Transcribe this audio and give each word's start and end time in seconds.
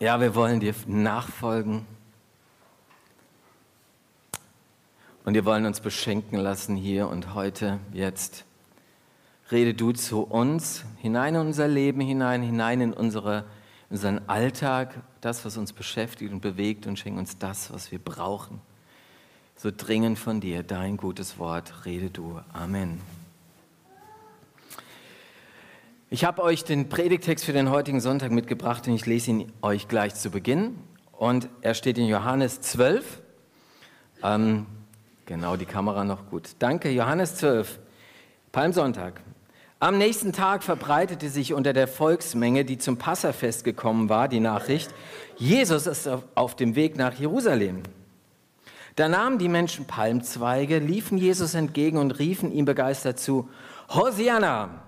Ja, 0.00 0.20
wir 0.20 0.36
wollen 0.36 0.60
dir 0.60 0.76
nachfolgen. 0.86 1.84
Und 5.24 5.34
wir 5.34 5.44
wollen 5.44 5.66
uns 5.66 5.80
beschenken 5.80 6.38
lassen 6.38 6.76
hier 6.76 7.08
und 7.08 7.34
heute, 7.34 7.80
jetzt. 7.92 8.44
Rede 9.50 9.74
du 9.74 9.90
zu 9.90 10.22
uns, 10.22 10.84
hinein 10.98 11.34
in 11.34 11.40
unser 11.40 11.66
Leben 11.66 12.00
hinein, 12.00 12.42
hinein 12.42 12.80
in 12.80 12.92
unsere, 12.92 13.44
unseren 13.90 14.20
Alltag, 14.28 14.94
das, 15.20 15.44
was 15.44 15.56
uns 15.56 15.72
beschäftigt 15.72 16.32
und 16.32 16.40
bewegt 16.40 16.86
und 16.86 16.96
schenk 16.96 17.18
uns 17.18 17.36
das, 17.36 17.72
was 17.72 17.90
wir 17.90 17.98
brauchen. 17.98 18.60
So 19.56 19.72
dringend 19.76 20.18
von 20.20 20.40
dir, 20.40 20.62
dein 20.62 20.96
gutes 20.96 21.40
Wort, 21.40 21.86
rede 21.86 22.08
du. 22.08 22.40
Amen. 22.52 23.00
Ich 26.10 26.24
habe 26.24 26.42
euch 26.42 26.64
den 26.64 26.88
Predigtext 26.88 27.44
für 27.44 27.52
den 27.52 27.68
heutigen 27.68 28.00
Sonntag 28.00 28.30
mitgebracht 28.30 28.88
und 28.88 28.94
ich 28.94 29.04
lese 29.04 29.30
ihn 29.30 29.52
euch 29.60 29.88
gleich 29.88 30.14
zu 30.14 30.30
Beginn. 30.30 30.78
Und 31.12 31.50
er 31.60 31.74
steht 31.74 31.98
in 31.98 32.06
Johannes 32.06 32.62
12. 32.62 33.20
Ähm, 34.22 34.64
genau, 35.26 35.56
die 35.56 35.66
Kamera 35.66 36.04
noch 36.04 36.30
gut. 36.30 36.52
Danke, 36.60 36.88
Johannes 36.88 37.34
12, 37.34 37.78
Palmsonntag. 38.52 39.20
Am 39.80 39.98
nächsten 39.98 40.32
Tag 40.32 40.62
verbreitete 40.62 41.28
sich 41.28 41.52
unter 41.52 41.74
der 41.74 41.86
Volksmenge, 41.86 42.64
die 42.64 42.78
zum 42.78 42.96
Passafest 42.96 43.62
gekommen 43.64 44.08
war, 44.08 44.28
die 44.28 44.40
Nachricht, 44.40 44.90
Jesus 45.36 45.86
ist 45.86 46.08
auf 46.34 46.56
dem 46.56 46.74
Weg 46.74 46.96
nach 46.96 47.18
Jerusalem. 47.18 47.82
Da 48.96 49.10
nahmen 49.10 49.36
die 49.36 49.50
Menschen 49.50 49.84
Palmzweige, 49.84 50.78
liefen 50.78 51.18
Jesus 51.18 51.52
entgegen 51.52 51.98
und 51.98 52.18
riefen 52.18 52.50
ihm 52.50 52.64
begeistert 52.64 53.18
zu, 53.18 53.50
Hosianna! 53.90 54.87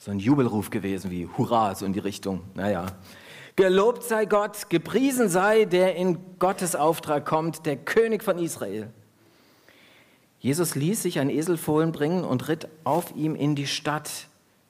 So 0.00 0.10
ein 0.10 0.18
Jubelruf 0.18 0.70
gewesen 0.70 1.10
wie 1.10 1.28
Hurra, 1.36 1.74
so 1.74 1.84
in 1.84 1.92
die 1.92 1.98
Richtung. 1.98 2.40
Naja. 2.54 2.86
Gelobt 3.54 4.02
sei 4.02 4.24
Gott, 4.24 4.70
gepriesen 4.70 5.28
sei, 5.28 5.66
der 5.66 5.94
in 5.94 6.38
Gottes 6.38 6.74
Auftrag 6.74 7.26
kommt, 7.26 7.66
der 7.66 7.76
König 7.76 8.24
von 8.24 8.38
Israel. 8.38 8.88
Jesus 10.38 10.74
ließ 10.74 11.02
sich 11.02 11.18
ein 11.18 11.28
Eselfohlen 11.28 11.92
bringen 11.92 12.24
und 12.24 12.48
ritt 12.48 12.66
auf 12.82 13.14
ihm 13.14 13.34
in 13.34 13.54
die 13.54 13.66
Stadt. 13.66 14.28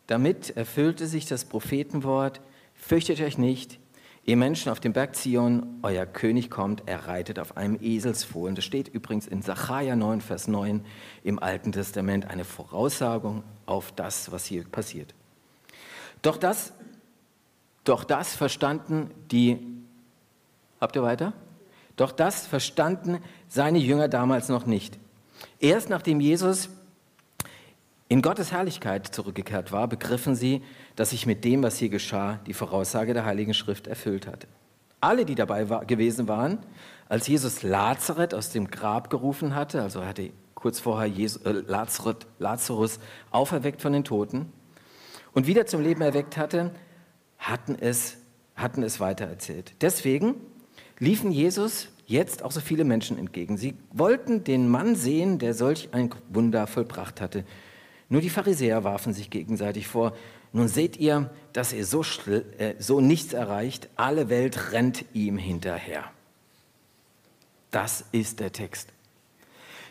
Damit 0.09 0.57
erfüllte 0.57 1.07
sich 1.07 1.27
das 1.27 1.45
Prophetenwort, 1.45 2.41
fürchtet 2.75 3.21
euch 3.21 3.39
nicht, 3.39 3.79
ihr 4.25 4.37
Menschen 4.37 4.73
auf 4.73 4.81
dem 4.81 4.93
Berg 4.93 5.15
Zion, 5.15 5.79
euer 5.83 6.07
König 6.07 6.51
kommt, 6.51 6.83
er 6.87 7.07
reitet 7.07 7.39
auf 7.39 7.57
einem 7.57 7.79
Eselsfohlen. 7.81 8.57
Das 8.57 8.65
steht 8.65 8.89
übrigens 8.89 9.29
in 9.29 9.43
Sacharja 9.43 9.95
9, 9.95 10.23
Vers 10.23 10.49
9 10.49 10.85
im 11.23 11.39
Alten 11.39 11.71
Testament, 11.71 12.29
eine 12.29 12.45
Voraussagung 12.45 13.45
auf 13.67 13.93
das, 13.93 14.33
was 14.33 14.45
hier 14.45 14.65
passiert. 14.65 15.15
Doch 16.23 16.37
das, 16.37 16.73
doch 17.85 18.05
das 18.05 18.35
verstanden 18.35 19.11
die, 19.31 19.59
habt 20.81 20.97
ihr 20.97 21.03
weiter? 21.03 21.33
Doch 21.97 22.13
das 22.13 22.47
verstanden 22.47 23.19
seine 23.49 23.79
Jünger 23.79 24.09
damals 24.09 24.49
noch 24.49 24.67
nicht. 24.67 24.99
Erst 25.59 25.91
nachdem 25.91 26.21
Jesus 26.21 26.71
in 28.09 28.23
Gottes 28.23 28.53
Herrlichkeit 28.53 29.07
zurückgekehrt 29.07 29.71
war, 29.71 29.87
begriffen 29.87 30.35
sie, 30.35 30.63
dass 30.97 31.11
sich 31.11 31.27
mit 31.27 31.45
dem, 31.45 31.63
was 31.63 31.79
hier 31.79 31.91
geschah, 31.91 32.41
die 32.47 32.55
Voraussage 32.55 33.15
der 33.15 33.25
Heiligen 33.25 33.55
Schrift 33.55 33.87
erfüllt 33.87 34.27
hatte. 34.27 34.49
Alle, 35.01 35.25
die 35.25 35.35
dabei 35.35 35.69
war, 35.71 35.85
gewesen 35.85 36.27
waren, 36.27 36.59
als 37.09 37.27
Jesus 37.27 37.63
Lazareth 37.63 38.35
aus 38.35 38.51
dem 38.51 38.71
Grab 38.71 39.11
gerufen 39.11 39.55
hatte, 39.55 39.81
also 39.81 40.05
hatte 40.05 40.31
kurz 40.55 40.81
vorher 40.81 41.09
Jesus, 41.09 41.43
äh, 41.43 41.53
Lazareth, 41.53 42.27
Lazarus 42.39 42.99
auferweckt 43.31 43.81
von 43.81 43.93
den 43.93 44.05
Toten, 44.05 44.53
und 45.33 45.47
wieder 45.47 45.67
zum 45.67 45.83
Leben 45.83 46.01
erweckt 46.01 46.37
hatte, 46.37 46.73
hatten 47.39 47.77
es, 47.81 48.17
hatten 48.55 48.83
es 48.83 49.01
weitererzählt. 49.01 49.75
Deswegen 49.81 50.35
liefen 50.99 51.31
Jesus 51.31 51.89
jetzt 52.07 52.43
auch 52.43 52.51
so 52.51 52.61
viele 52.61 52.85
Menschen 52.85 53.19
entgegen. 53.19 53.57
Sie 53.57 53.75
wollten 53.93 54.45
den 54.45 54.69
Mann 54.69 54.97
sehen, 54.97 55.39
der 55.39 55.55
solch 55.55 55.91
ein 55.93 56.11
Wunder 56.29 56.67
vollbracht 56.67 57.21
hatte. 57.21 57.45
Nur 58.09 58.21
die 58.21 58.31
Pharisäer 58.31 58.83
warfen 58.83 59.13
sich 59.13 59.31
gegenseitig 59.31 59.87
vor, 59.87 60.15
nun 60.53 60.67
seht 60.67 60.97
ihr, 60.97 61.31
dass 61.53 61.73
ihr 61.73 61.87
so, 61.87 62.03
äh, 62.59 62.75
so 62.79 63.01
nichts 63.01 63.33
erreicht, 63.33 63.89
alle 63.95 64.29
Welt 64.29 64.73
rennt 64.73 65.05
ihm 65.13 65.39
hinterher. 65.39 66.05
Das 67.71 68.05
ist 68.11 68.41
der 68.41 68.51
Text. 68.51 68.93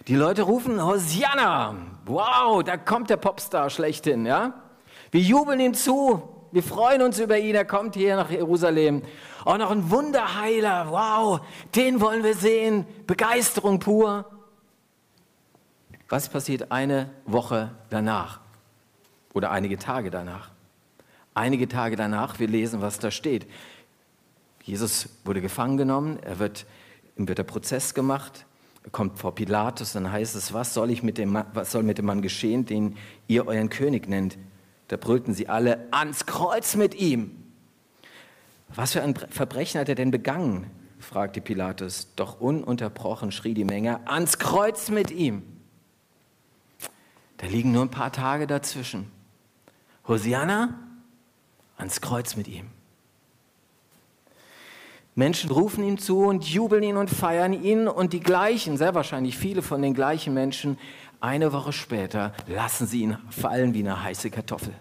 Die 0.08 0.16
Leute 0.16 0.42
rufen 0.42 0.84
Hosianna, 0.84 1.76
wow, 2.06 2.62
da 2.62 2.76
kommt 2.76 3.10
der 3.10 3.18
Popstar 3.18 3.70
schlechthin, 3.70 4.26
ja? 4.26 4.69
Wir 5.12 5.22
jubeln 5.22 5.60
ihm 5.60 5.74
zu. 5.74 6.22
Wir 6.52 6.64
freuen 6.64 7.02
uns 7.02 7.20
über 7.20 7.38
ihn. 7.38 7.56
Er 7.56 7.66
kommt 7.66 7.96
hier 7.96 8.16
nach 8.16 8.30
Jerusalem. 8.30 9.04
Auch 9.46 9.58
noch 9.58 9.72
ein 9.72 9.90
Wunderheiler. 9.90 10.88
Wow, 10.90 11.42
den 11.76 12.02
wollen 12.02 12.24
wir 12.24 12.36
sehen. 12.36 12.86
Begeisterung 13.08 13.80
pur. 13.80 14.26
Was 16.10 16.28
passiert 16.28 16.72
eine 16.72 17.10
Woche 17.26 17.72
danach? 17.90 18.40
Oder 19.34 19.52
einige 19.52 19.78
Tage 19.78 20.10
danach? 20.10 20.50
Einige 21.36 21.68
Tage 21.68 21.96
danach, 21.96 22.40
wir 22.40 22.48
lesen, 22.48 22.82
was 22.82 22.98
da 22.98 23.12
steht. 23.12 23.48
Jesus 24.64 25.10
wurde 25.24 25.40
gefangen 25.40 25.78
genommen, 25.78 26.20
er 26.22 26.40
wird, 26.40 26.66
ihm 27.16 27.28
wird 27.28 27.38
der 27.38 27.44
Prozess 27.44 27.94
gemacht, 27.94 28.46
er 28.84 28.90
kommt 28.90 29.20
vor 29.20 29.36
Pilatus, 29.36 29.94
dann 29.94 30.12
heißt 30.12 30.36
es, 30.36 30.54
was 30.54 30.74
soll, 30.74 30.90
ich 30.90 31.04
mit 31.04 31.18
dem, 31.18 31.42
was 31.54 31.72
soll 31.72 31.84
mit 31.84 31.98
dem 31.98 32.06
Mann 32.06 32.22
geschehen, 32.22 32.66
den 32.66 32.98
ihr 33.28 33.48
euren 33.48 33.70
König 33.70 34.08
nennt? 34.08 34.38
Da 34.90 34.98
brüllten 34.98 35.34
sie 35.34 35.48
alle 35.48 35.88
ans 35.92 36.26
Kreuz 36.26 36.76
mit 36.76 36.96
ihm. 36.96 37.32
Was 38.70 38.94
für 38.94 39.02
ein 39.02 39.16
Verbrechen 39.16 39.80
hat 39.80 39.88
er 39.88 39.96
denn 39.96 40.12
begangen? 40.12 40.70
fragte 41.00 41.42
Pilatus. 41.42 42.10
Doch 42.16 42.42
ununterbrochen 42.42 43.32
schrie 43.32 43.54
die 43.54 43.64
Menge, 43.64 44.06
ans 44.08 44.38
Kreuz 44.40 44.90
mit 44.90 45.12
ihm. 45.12 45.44
Da 47.38 47.48
liegen 47.48 47.72
nur 47.72 47.84
ein 47.84 47.92
paar 47.92 48.12
Tage 48.12 48.48
dazwischen. 48.48 49.10
Hosianna, 50.08 50.78
ans 51.78 52.02
Kreuz 52.02 52.36
mit 52.36 52.48
ihm. 52.48 52.68
Menschen 55.16 55.52
rufen 55.52 55.84
ihm 55.84 56.00
zu 56.00 56.22
und 56.22 56.46
jubeln 56.46 56.82
ihn 56.82 56.98
und 56.98 57.10
feiern 57.10 57.54
ihn 57.54 57.88
und 57.88 58.14
die 58.14 58.22
gleichen, 58.22 58.78
sehr 58.78 58.96
wahrscheinlich 58.96 59.38
viele 59.38 59.62
von 59.62 59.82
den 59.82 59.94
gleichen 59.94 60.34
Menschen, 60.34 60.78
eine 61.22 61.52
Woche 61.52 61.74
später 61.74 62.34
lassen 62.48 62.88
sie 62.88 63.02
ihn 63.02 63.18
fallen 63.30 63.74
wie 63.74 63.80
eine 63.80 64.04
heiße 64.04 64.30
Kartoffel. 64.30 64.74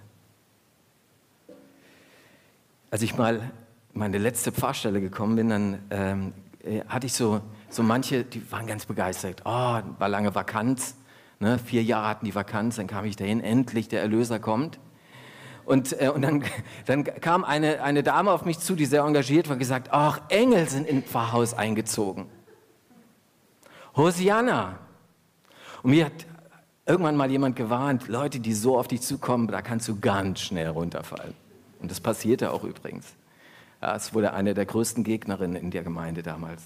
Als 2.91 3.03
ich 3.03 3.17
mal 3.17 3.37
in 3.37 4.01
meine 4.01 4.19
letzte 4.19 4.53
Pfarrstelle 4.53 5.01
gekommen 5.01 5.37
bin, 5.37 5.49
dann 5.49 5.79
ähm, 5.91 6.33
äh, 6.65 6.83
hatte 6.89 7.07
ich 7.07 7.13
so, 7.13 7.41
so 7.69 7.83
manche, 7.83 8.25
die 8.25 8.51
waren 8.51 8.67
ganz 8.67 8.87
begeistert. 8.87 9.43
Oh, 9.45 9.49
war 9.99 10.09
lange 10.09 10.35
Vakanz. 10.35 10.97
Ne? 11.41 11.59
Vier 11.59 11.83
Jahre 11.83 12.09
hatten 12.09 12.25
die 12.25 12.35
Vakanz, 12.35 12.77
dann 12.77 12.87
kam 12.87 13.05
ich 13.05 13.17
dahin, 13.17 13.41
endlich 13.41 13.89
der 13.89 14.01
Erlöser 14.01 14.39
kommt. 14.39 14.79
Und, 15.65 16.01
äh, 16.01 16.09
und 16.09 16.23
dann, 16.23 16.45
dann 16.87 17.05
kam 17.05 17.45
eine, 17.45 17.83
eine 17.83 18.03
Dame 18.03 18.31
auf 18.31 18.45
mich 18.45 18.59
zu, 18.59 18.75
die 18.75 18.87
sehr 18.87 19.03
engagiert 19.03 19.49
war, 19.49 19.57
gesagt, 19.57 19.89
ach, 19.93 20.21
Engel 20.29 20.69
sind 20.69 20.87
in 20.87 21.03
Pfarrhaus 21.03 21.55
eingezogen. 21.55 22.27
Hosianna. 23.97 24.79
Und 25.83 25.91
mir 25.91 26.07
hat 26.07 26.27
irgendwann 26.87 27.17
mal 27.17 27.31
jemand 27.31 27.57
gewarnt, 27.57 28.09
Leute, 28.09 28.41
die 28.41 28.55
so 28.55 28.79
auf 28.79 28.89
dich 28.89 29.03
zukommen, 29.03 29.49
da 29.49 29.63
kannst 29.63 29.89
du 29.89 30.01
ganz 30.01 30.41
schnell 30.41 30.69
runterfallen. 30.69 31.35
Und 31.81 31.91
das 31.91 32.01
passierte 32.01 32.53
auch 32.53 32.65
übrigens. 32.65 33.07
Es 33.81 34.13
wurde 34.15 34.33
eine 34.33 34.55
der 34.55 34.67
größten 34.67 35.05
Gegnerinnen 35.05 35.57
in 35.57 35.71
der 35.71 35.85
Gemeinde 35.85 36.23
damals. 36.23 36.63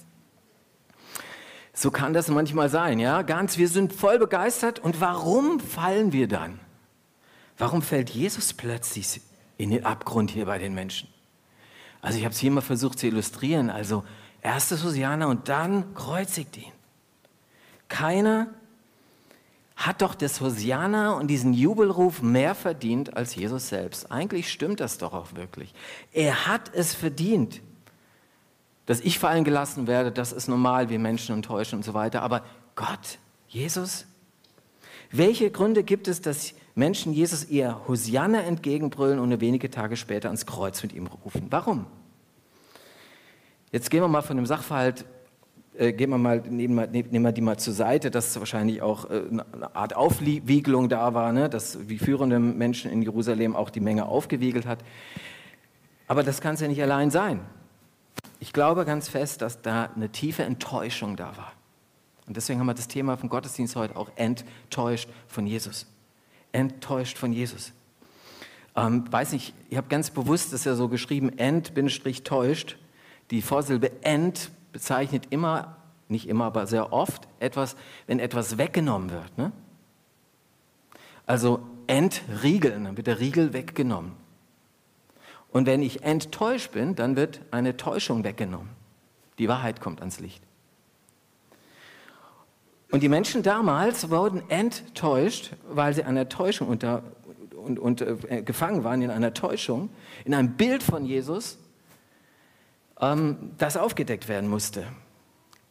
So 1.75 1.91
kann 1.91 2.13
das 2.13 2.29
manchmal 2.29 2.69
sein, 2.69 2.99
ja? 2.99 3.23
Ganz, 3.23 3.59
wir 3.59 3.69
sind 3.69 3.93
voll 3.93 4.19
begeistert 4.19 4.79
und 4.79 5.01
warum 5.01 5.59
fallen 5.59 6.13
wir 6.13 6.29
dann? 6.29 6.61
Warum 7.59 7.83
fällt 7.83 8.11
Jesus 8.11 8.53
plötzlich 8.53 9.21
in 9.57 9.71
den 9.71 9.85
Abgrund 9.85 10.31
hier 10.31 10.47
bei 10.47 10.59
den 10.59 10.75
Menschen? 10.75 11.09
Also 12.01 12.19
ich 12.19 12.25
habe 12.25 12.33
es 12.35 12.41
hier 12.41 12.51
mal 12.51 12.61
versucht 12.61 12.99
zu 12.99 13.07
illustrieren. 13.07 13.71
Also 13.71 14.05
erstes 14.43 14.85
Hosiana 14.85 15.27
und 15.27 15.49
dann 15.49 15.95
kreuzigt 15.95 16.57
ihn. 16.57 16.73
Keiner 17.89 18.49
hat 19.77 20.03
doch 20.03 20.15
das 20.15 20.41
Hosiana 20.41 21.13
und 21.13 21.29
diesen 21.29 21.55
Jubelruf 21.55 22.23
mehr 22.23 22.55
verdient 22.55 23.17
als 23.17 23.35
Jesus 23.35 23.69
selbst. 23.69 24.13
Eigentlich 24.13 24.51
stimmt 24.51 24.81
das 24.81 24.99
doch 24.99 25.13
auch 25.13 25.35
wirklich. 25.35 25.73
Er 26.13 26.47
hat 26.47 26.71
es 26.75 26.95
verdient. 26.95 27.61
Dass 28.87 29.01
ich 29.01 29.19
fallen 29.19 29.45
gelassen 29.45 29.87
werde, 29.87 30.11
das 30.11 30.33
ist 30.33 30.49
normal, 30.49 30.89
wir 30.89 30.99
Menschen 30.99 31.35
enttäuschen 31.37 31.77
und 31.77 31.85
so 31.85 31.95
weiter. 31.95 32.23
Aber 32.23 32.45
Gott, 32.75 33.19
Jesus, 33.49 34.07
welche 35.11 35.51
Gründe 35.51 35.85
gibt 35.85 36.09
es, 36.09 36.21
dass 36.21 36.55
Menschen 36.75 37.13
Jesus 37.13 37.45
eher 37.45 37.87
Hosianna 37.87 38.43
entgegenbrüllen 38.43 39.19
und 39.19 39.29
nur 39.29 39.41
wenige 39.41 39.71
Tage 39.71 39.97
später 39.97 40.29
ans 40.29 40.47
Kreuz 40.47 40.83
mit 40.83 40.93
ihm 40.93 41.07
rufen? 41.07 41.47
Warum? 41.51 41.87
Jetzt 43.71 43.91
gehen 43.91 44.03
wir 44.03 44.09
mal 44.09 44.23
von 44.23 44.37
dem 44.37 44.47
Sachverhalt 44.47 45.05
äh, 45.79 45.93
gehen 45.93 46.11
wir 46.11 46.19
mal, 46.19 46.41
nehmen, 46.41 46.77
wir, 46.77 46.87
nehmen 46.87 47.25
wir 47.25 47.33
die 47.33 47.41
mal 47.41 47.59
zur 47.59 47.73
Seite, 47.73 48.11
dass 48.11 48.39
wahrscheinlich 48.39 48.83
auch 48.83 49.09
äh, 49.11 49.23
eine 49.31 49.75
Art 49.75 49.97
Aufwiegelung 49.97 50.89
da 50.89 51.15
war, 51.15 51.33
ne? 51.33 51.49
dass 51.49 51.89
wie 51.89 51.99
führende 51.99 52.39
Menschen 52.39 52.91
in 52.91 53.03
Jerusalem 53.03 53.57
auch 53.57 53.71
die 53.71 53.81
Menge 53.81 54.07
aufgewiegelt 54.07 54.67
hat. 54.67 54.81
Aber 56.09 56.23
das 56.23 56.41
kann 56.41 56.55
es 56.55 56.61
ja 56.61 56.69
nicht 56.69 56.83
allein 56.83 57.11
sein. 57.11 57.41
ich 58.39 58.53
glaube 58.53 58.85
ganz 58.85 59.09
fest, 59.09 59.41
dass 59.41 59.63
da 59.63 59.91
eine 59.95 60.11
tiefe 60.11 60.43
Enttäuschung 60.43 61.17
da 61.17 61.37
war. 61.37 61.53
Und 62.27 62.37
deswegen 62.37 62.61
haben 62.61 62.67
wir 62.67 62.75
das 62.75 62.89
Thema 62.89 63.17
vom 63.17 63.29
Gottesdienst 63.29 63.75
heute 63.77 63.97
auch 63.97 64.11
enttäuscht 64.17 65.09
von 65.27 65.47
Jesus. 65.47 65.87
Enttäuscht 66.53 67.17
von 67.17 67.33
Jesus. 67.33 67.73
Ähm, 68.77 69.11
weiß 69.11 69.33
nicht, 69.33 69.55
ich 69.71 69.77
habe 69.77 69.89
ganz 69.89 70.11
bewusst 70.11 70.53
das 70.53 70.65
ja 70.65 70.75
so 70.75 70.89
geschrieben, 70.89 71.37
ent-täuscht. 71.39 72.77
Die 73.31 73.43
Vorsilbe 73.43 73.91
ent 74.03 74.51
bezeichnet 74.73 75.27
immer, 75.31 75.77
nicht 76.09 76.29
immer, 76.29 76.47
aber 76.47 76.67
sehr 76.67 76.93
oft 76.93 77.29
etwas, 77.41 77.77
wenn 78.07 78.19
etwas 78.19 78.59
weggenommen 78.59 79.11
wird. 79.11 79.39
Ne? 79.39 79.53
Also 81.27 81.61
entriegeln, 81.87 82.85
dann 82.85 82.97
wird 82.97 83.07
der 83.07 83.21
Riegel 83.21 83.53
weggenommen. 83.53 84.13
Und 85.51 85.67
wenn 85.67 85.83
ich 85.83 86.03
enttäuscht 86.03 86.73
bin, 86.73 86.95
dann 86.95 87.17
wird 87.17 87.41
eine 87.51 87.77
Täuschung 87.77 88.25
weggenommen. 88.25 88.71
Die 89.39 89.49
Wahrheit 89.49 89.81
kommt 89.81 90.01
ans 90.01 90.19
Licht. 90.19 90.43
Und 92.91 93.03
die 93.03 93.09
Menschen 93.09 93.43
damals 93.43 94.11
wurden 94.11 94.43
enttäuscht, 94.51 95.53
weil 95.69 95.95
sie 95.95 96.05
einer 96.05 96.29
Täuschung 96.29 96.69
unter, 96.69 97.03
und, 97.57 97.79
und 97.79 98.03
äh, 98.03 98.43
gefangen 98.43 98.85
waren 98.85 99.01
in 99.01 99.11
einer 99.11 99.33
Täuschung, 99.33 99.91
in 100.25 100.35
einem 100.35 100.53
Bild 100.57 100.83
von 100.83 101.07
Jesus, 101.07 101.59
das 103.59 103.77
aufgedeckt 103.77 104.29
werden 104.29 104.49
musste. 104.49 104.85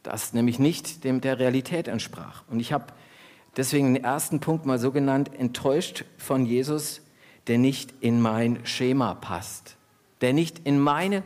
Das 0.02 0.34
nämlich 0.34 0.58
nicht 0.58 1.04
dem 1.04 1.20
der 1.20 1.38
Realität 1.38 1.88
entsprach. 1.88 2.42
Und 2.50 2.60
ich 2.60 2.72
habe 2.72 2.86
deswegen 3.56 3.94
den 3.94 4.04
ersten 4.04 4.40
Punkt 4.40 4.66
mal 4.66 4.78
so 4.78 4.92
genannt, 4.92 5.30
enttäuscht 5.38 6.04
von 6.18 6.44
Jesus, 6.44 7.00
der 7.46 7.58
nicht 7.58 7.94
in 8.00 8.20
mein 8.20 8.66
Schema 8.66 9.14
passt, 9.14 9.76
der 10.20 10.32
nicht 10.32 10.60
in 10.64 10.78
meine 10.78 11.22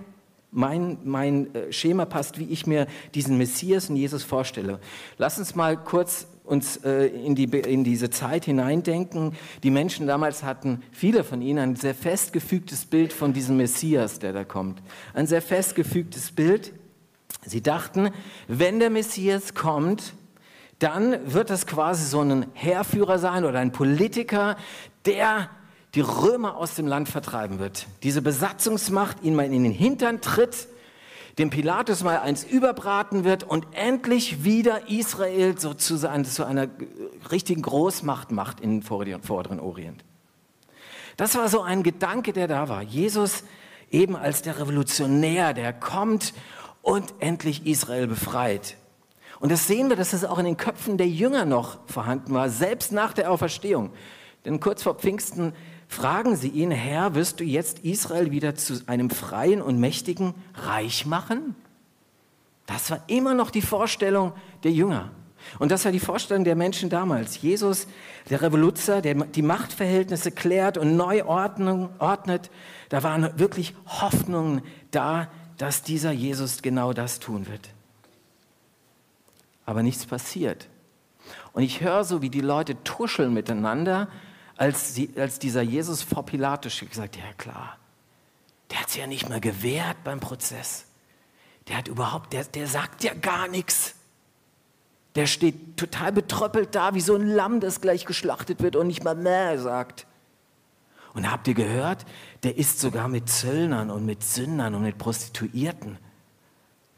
mein, 0.53 0.99
mein 1.05 1.55
äh, 1.55 1.73
Schema 1.73 2.07
passt, 2.07 2.39
wie 2.39 2.47
ich 2.47 2.67
mir 2.67 2.87
diesen 3.15 3.37
Messias 3.37 3.91
und 3.91 3.97
Jesus 3.97 4.23
vorstelle. 4.23 4.81
Lass 5.19 5.39
uns 5.39 5.55
mal 5.55 5.77
kurz 5.77 6.29
uns 6.47 6.79
äh, 6.79 7.07
in, 7.07 7.35
die, 7.35 7.45
in 7.45 7.85
diese 7.85 8.11
Zeit 8.11 8.45
hineindenken. 8.45 9.35
Die 9.63 9.71
Menschen 9.71 10.07
damals 10.07 10.43
hatten, 10.43 10.83
viele 10.93 11.25
von 11.25 11.43
ihnen, 11.43 11.59
ein 11.59 11.77
sehr 11.77 11.95
festgefügtes 11.95 12.87
Bild 12.87 13.13
von 13.13 13.33
diesem 13.33 13.57
Messias, 13.57 14.19
der 14.19 14.33
da 14.33 14.45
kommt. 14.45 14.81
Ein 15.15 15.27
sehr 15.27 15.43
festgefügtes 15.43 16.33
Bild. 16.33 16.73
Sie 17.45 17.63
dachten, 17.63 18.11
wenn 18.49 18.79
der 18.79 18.91
Messias 18.91 19.55
kommt, 19.55 20.15
dann 20.79 21.33
wird 21.33 21.51
das 21.51 21.67
quasi 21.67 22.05
so 22.05 22.21
ein 22.21 22.47
Heerführer 22.55 23.19
sein 23.19 23.45
oder 23.45 23.59
ein 23.59 23.73
Politiker, 23.73 24.57
der 25.05 25.51
die 25.95 26.03
Römer 26.03 26.57
aus 26.57 26.75
dem 26.75 26.87
Land 26.87 27.09
vertreiben 27.09 27.59
wird. 27.59 27.87
Diese 28.03 28.21
Besatzungsmacht 28.21 29.23
ihnen 29.23 29.37
mal 29.37 29.47
in 29.47 29.65
den 29.65 29.73
Hintern 29.73 30.21
tritt, 30.21 30.69
dem 31.39 31.51
Pilatus 31.51 32.03
mal 32.03 32.19
eins 32.19 32.45
überbraten 32.45 33.25
wird 33.25 33.45
und 33.45 33.67
endlich 33.73 34.45
wieder 34.45 34.89
Israel 34.89 35.59
sozusagen 35.59 36.25
zu 36.25 36.45
einer 36.45 36.69
richtigen 37.31 37.63
Großmacht 37.63 38.33
macht 38.33 38.63
den 38.63 38.83
vorderen 38.83 39.61
Orient. 39.61 40.05
Das 41.17 41.35
war 41.35 41.49
so 41.49 41.63
ein 41.63 41.83
Gedanke, 41.83 42.33
der 42.33 42.49
da 42.49 42.69
war. 42.69 42.83
Jesus 42.83 43.45
eben 43.91 44.17
als 44.17 44.43
der 44.43 44.59
Revolutionär, 44.59 45.55
der 45.55 45.73
kommt 45.73 46.35
und 46.83 47.15
endlich 47.21 47.67
Israel 47.67 48.07
befreit. 48.07 48.77
Und 49.39 49.53
das 49.53 49.67
sehen 49.67 49.89
wir, 49.91 49.97
dass 49.97 50.13
es 50.13 50.25
auch 50.25 50.39
in 50.39 50.47
den 50.47 50.57
Köpfen 50.57 50.97
der 50.97 51.09
Jünger 51.09 51.45
noch 51.45 51.79
vorhanden 51.87 52.33
war, 52.33 52.49
selbst 52.49 52.93
nach 52.93 53.13
der 53.13 53.31
Auferstehung. 53.31 53.91
Denn 54.45 54.61
kurz 54.61 54.83
vor 54.83 54.95
Pfingsten 54.95 55.53
fragen 55.89 56.37
sie 56.37 56.49
ihn, 56.49 56.71
Herr, 56.71 57.15
wirst 57.15 57.41
du 57.41 57.45
jetzt 57.45 57.81
Israel 57.81 58.31
wieder 58.31 58.55
zu 58.55 58.81
einem 58.87 59.11
freien 59.11 59.63
und 59.63 59.79
mächtigen 59.79 60.35
Reich 60.55 61.07
machen? 61.07 61.55
Das 62.67 62.91
war 62.91 63.01
immer 63.07 63.35
noch 63.35 63.51
die 63.51 63.63
Vorstellung 63.63 64.33
der 64.65 64.73
Jünger. 64.73 65.11
Und 65.59 65.71
das 65.71 65.85
war 65.85 65.93
die 65.93 66.01
Vorstellung 66.01 66.45
der 66.45 66.57
Menschen 66.57 66.91
damals. 66.91 67.41
Jesus, 67.41 67.87
der 68.29 68.43
Revoluzer, 68.43 69.01
der 69.01 69.15
die 69.15 69.43
Machtverhältnisse 69.43 70.33
klärt 70.33 70.77
und 70.77 70.97
neu 70.97 71.25
ordnet. 71.25 72.51
Da 72.89 73.03
waren 73.03 73.39
wirklich 73.39 73.75
Hoffnungen 73.87 74.63
da, 74.91 75.29
dass 75.57 75.83
dieser 75.83 76.11
Jesus 76.11 76.63
genau 76.63 76.93
das 76.93 77.21
tun 77.21 77.47
wird. 77.47 77.71
Aber 79.65 79.83
nichts 79.83 80.07
passiert. 80.07 80.69
Und 81.53 81.63
ich 81.63 81.81
höre 81.81 82.05
so, 82.05 82.23
wie 82.23 82.31
die 82.31 82.41
Leute 82.41 82.83
tuscheln 82.85 83.33
miteinander 83.33 84.09
als, 84.57 84.95
sie, 84.95 85.11
als 85.17 85.39
dieser 85.39 85.63
Jesus 85.63 86.03
vor 86.03 86.25
Pilatus 86.25 86.81
gesagt, 86.81 87.17
ja 87.17 87.33
klar, 87.37 87.79
der 88.71 88.81
hat 88.81 88.91
sich 88.91 89.01
ja 89.01 89.07
nicht 89.07 89.29
mehr 89.29 89.41
gewehrt 89.41 90.03
beim 90.05 90.21
Prozess. 90.21 90.87
Der 91.69 91.79
hat 91.79 91.89
überhaupt, 91.89 92.33
der, 92.33 92.45
der 92.45 92.67
sagt 92.67 93.05
ja 93.05 93.15
gar 93.15 93.49
nichts. 93.49 93.95
Der 95.15 95.27
steht 95.27 95.77
total 95.77 96.13
betröppelt 96.13 96.75
da, 96.75 96.95
wie 96.95 97.01
so 97.01 97.17
ein 97.17 97.27
Lamm, 97.27 97.61
das 97.61 97.81
gleich 97.81 98.05
geschlachtet 98.05 98.63
wird 98.63 98.77
und 98.77 98.87
nicht 98.87 99.03
mal 99.03 99.15
mehr 99.15 99.59
sagt. 99.59 100.07
Und 101.15 101.31
habt 101.31 101.49
ihr 101.49 101.55
gehört, 101.55 102.05
der 102.43 102.59
isst 102.59 102.81
sogar 102.81 103.09
mit 103.09 103.31
Zöllnern 103.31 103.91
und 103.91 104.05
mit 104.05 104.23
Sündern 104.23 104.75
und 104.75 104.83
mit 104.83 104.99
Prostituierten. 104.99 105.99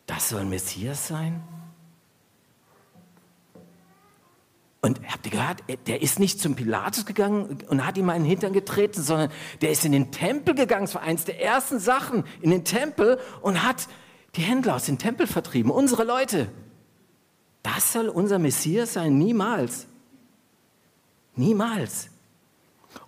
Das 0.06 0.30
soll 0.30 0.44
Messias 0.44 1.06
sein? 1.06 1.42
Und 4.80 5.00
habt 5.10 5.26
ihr 5.26 5.32
gehört, 5.32 5.64
der 5.88 6.02
ist 6.02 6.20
nicht 6.20 6.40
zum 6.40 6.54
Pilatus 6.54 7.04
gegangen 7.04 7.58
und 7.68 7.84
hat 7.84 7.98
ihm 7.98 8.06
mal 8.06 8.14
in 8.14 8.22
den 8.22 8.30
Hintern 8.30 8.52
getreten, 8.52 9.02
sondern 9.02 9.30
der 9.60 9.70
ist 9.70 9.84
in 9.84 9.90
den 9.90 10.12
Tempel 10.12 10.54
gegangen. 10.54 10.84
Es 10.84 10.94
war 10.94 11.02
eines 11.02 11.24
der 11.24 11.42
ersten 11.42 11.80
Sachen 11.80 12.24
in 12.40 12.50
den 12.50 12.64
Tempel 12.64 13.18
und 13.42 13.64
hat 13.64 13.88
die 14.36 14.42
Händler 14.42 14.76
aus 14.76 14.84
dem 14.86 14.98
Tempel 14.98 15.26
vertrieben. 15.26 15.72
Unsere 15.72 16.04
Leute. 16.04 16.48
Das 17.64 17.92
soll 17.92 18.08
unser 18.08 18.38
Messias 18.38 18.92
sein? 18.92 19.18
Niemals. 19.18 19.88
Niemals. 21.34 22.08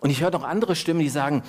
Und 0.01 0.11
ich 0.11 0.23
höre 0.23 0.33
noch 0.33 0.45
andere 0.45 0.75
Stimmen, 0.75 1.01
die 1.01 1.09
sagen, 1.09 1.45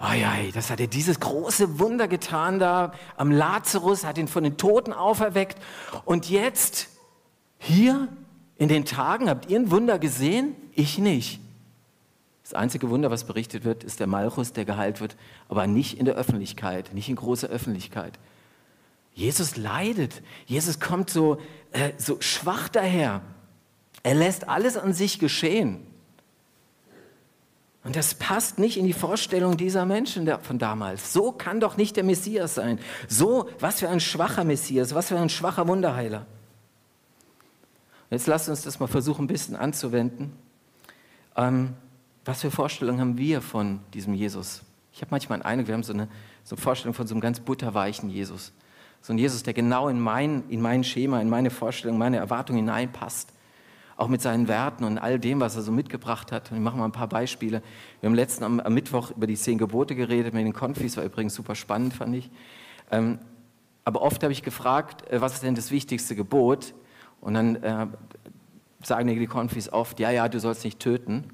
oh 0.00 0.12
ja, 0.12 0.34
das 0.52 0.70
hat 0.70 0.78
er 0.78 0.86
dieses 0.86 1.18
große 1.18 1.80
Wunder 1.80 2.06
getan 2.06 2.60
da 2.60 2.92
am 3.16 3.32
Lazarus, 3.32 4.04
hat 4.04 4.18
ihn 4.18 4.28
von 4.28 4.44
den 4.44 4.56
Toten 4.56 4.92
auferweckt. 4.92 5.60
Und 6.04 6.30
jetzt 6.30 6.88
hier 7.58 8.08
in 8.56 8.68
den 8.68 8.84
Tagen 8.84 9.28
habt 9.28 9.50
ihr 9.50 9.58
ein 9.58 9.70
Wunder 9.70 9.98
gesehen? 9.98 10.54
Ich 10.72 10.98
nicht. 10.98 11.40
Das 12.42 12.54
einzige 12.54 12.90
Wunder, 12.90 13.10
was 13.10 13.24
berichtet 13.24 13.64
wird, 13.64 13.84
ist 13.84 14.00
der 14.00 14.06
Malchus, 14.06 14.52
der 14.52 14.64
geheilt 14.64 15.00
wird, 15.00 15.16
aber 15.48 15.66
nicht 15.66 15.98
in 15.98 16.04
der 16.04 16.14
Öffentlichkeit, 16.14 16.92
nicht 16.92 17.08
in 17.08 17.16
großer 17.16 17.48
Öffentlichkeit. 17.48 18.18
Jesus 19.14 19.56
leidet. 19.56 20.22
Jesus 20.44 20.78
kommt 20.78 21.08
so, 21.08 21.38
äh, 21.72 21.92
so 21.96 22.20
schwach 22.20 22.68
daher. 22.68 23.22
Er 24.02 24.14
lässt 24.14 24.48
alles 24.48 24.76
an 24.76 24.92
sich 24.92 25.18
geschehen. 25.18 25.86
Und 27.84 27.96
das 27.96 28.14
passt 28.14 28.58
nicht 28.58 28.76
in 28.76 28.86
die 28.86 28.92
Vorstellung 28.92 29.56
dieser 29.56 29.84
Menschen 29.84 30.28
von 30.42 30.58
damals. 30.58 31.12
So 31.12 31.32
kann 31.32 31.60
doch 31.60 31.76
nicht 31.76 31.96
der 31.96 32.04
Messias 32.04 32.54
sein. 32.54 32.78
So, 33.08 33.48
was 33.60 33.80
für 33.80 33.88
ein 33.88 34.00
schwacher 34.00 34.44
Messias, 34.44 34.94
was 34.94 35.08
für 35.08 35.18
ein 35.18 35.28
schwacher 35.28 35.68
Wunderheiler. 35.68 36.26
Jetzt 38.14 38.28
lasst 38.28 38.48
uns 38.48 38.62
das 38.62 38.78
mal 38.78 38.86
versuchen, 38.86 39.24
ein 39.24 39.26
bisschen 39.26 39.56
anzuwenden. 39.56 40.30
Ähm, 41.34 41.70
was 42.24 42.42
für 42.42 42.52
Vorstellungen 42.52 43.00
haben 43.00 43.18
wir 43.18 43.42
von 43.42 43.80
diesem 43.92 44.14
Jesus? 44.14 44.62
Ich 44.92 45.00
habe 45.00 45.10
manchmal 45.10 45.38
einen 45.38 45.46
Eindruck, 45.46 45.66
wir 45.66 45.74
haben 45.74 45.82
so 45.82 45.92
eine, 45.92 46.06
so 46.44 46.54
eine 46.54 46.62
Vorstellung 46.62 46.94
von 46.94 47.08
so 47.08 47.14
einem 47.14 47.20
ganz 47.20 47.40
butterweichen 47.40 48.08
Jesus. 48.08 48.52
So 49.02 49.12
ein 49.12 49.18
Jesus, 49.18 49.42
der 49.42 49.52
genau 49.52 49.88
in 49.88 49.98
mein, 49.98 50.44
in 50.48 50.62
mein 50.62 50.84
Schema, 50.84 51.20
in 51.20 51.28
meine 51.28 51.50
Vorstellung, 51.50 51.98
meine 51.98 52.18
Erwartung 52.18 52.54
hineinpasst. 52.54 53.32
Auch 53.96 54.06
mit 54.06 54.22
seinen 54.22 54.46
Werten 54.46 54.84
und 54.84 54.98
all 54.98 55.18
dem, 55.18 55.40
was 55.40 55.56
er 55.56 55.62
so 55.62 55.72
mitgebracht 55.72 56.30
hat. 56.30 56.52
Und 56.52 56.58
ich 56.58 56.62
mache 56.62 56.76
mal 56.76 56.84
ein 56.84 56.92
paar 56.92 57.08
Beispiele. 57.08 57.64
Wir 58.00 58.08
haben 58.08 58.14
letzten 58.14 58.44
am, 58.44 58.60
am 58.60 58.74
Mittwoch 58.74 59.10
über 59.10 59.26
die 59.26 59.34
zehn 59.34 59.58
Gebote 59.58 59.96
geredet 59.96 60.34
mit 60.34 60.44
den 60.44 60.52
Konfis, 60.52 60.96
war 60.96 61.02
übrigens 61.02 61.34
super 61.34 61.56
spannend, 61.56 61.94
fand 61.94 62.14
ich. 62.14 62.30
Ähm, 62.92 63.18
aber 63.84 64.02
oft 64.02 64.22
habe 64.22 64.32
ich 64.32 64.44
gefragt, 64.44 65.10
äh, 65.10 65.20
was 65.20 65.34
ist 65.34 65.42
denn 65.42 65.56
das 65.56 65.72
wichtigste 65.72 66.14
Gebot? 66.14 66.74
Und 67.24 67.32
dann 67.32 67.56
äh, 67.56 67.86
sagen 68.82 69.08
die 69.08 69.26
Konfis 69.26 69.72
oft, 69.72 69.98
ja, 69.98 70.10
ja, 70.10 70.28
du 70.28 70.38
sollst 70.38 70.62
nicht 70.62 70.78
töten. 70.78 71.24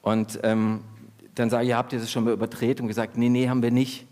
Und 0.00 0.40
ähm, 0.42 0.82
dann 1.34 1.50
sage 1.50 1.66
ich, 1.66 1.74
habt 1.74 1.92
ihr 1.92 1.98
das 1.98 2.10
schon 2.10 2.24
mal 2.24 2.32
übertreten 2.32 2.84
und 2.84 2.88
gesagt, 2.88 3.18
nee, 3.18 3.28
nee, 3.28 3.48
haben 3.50 3.62
wir 3.62 3.70
nicht. 3.70 4.06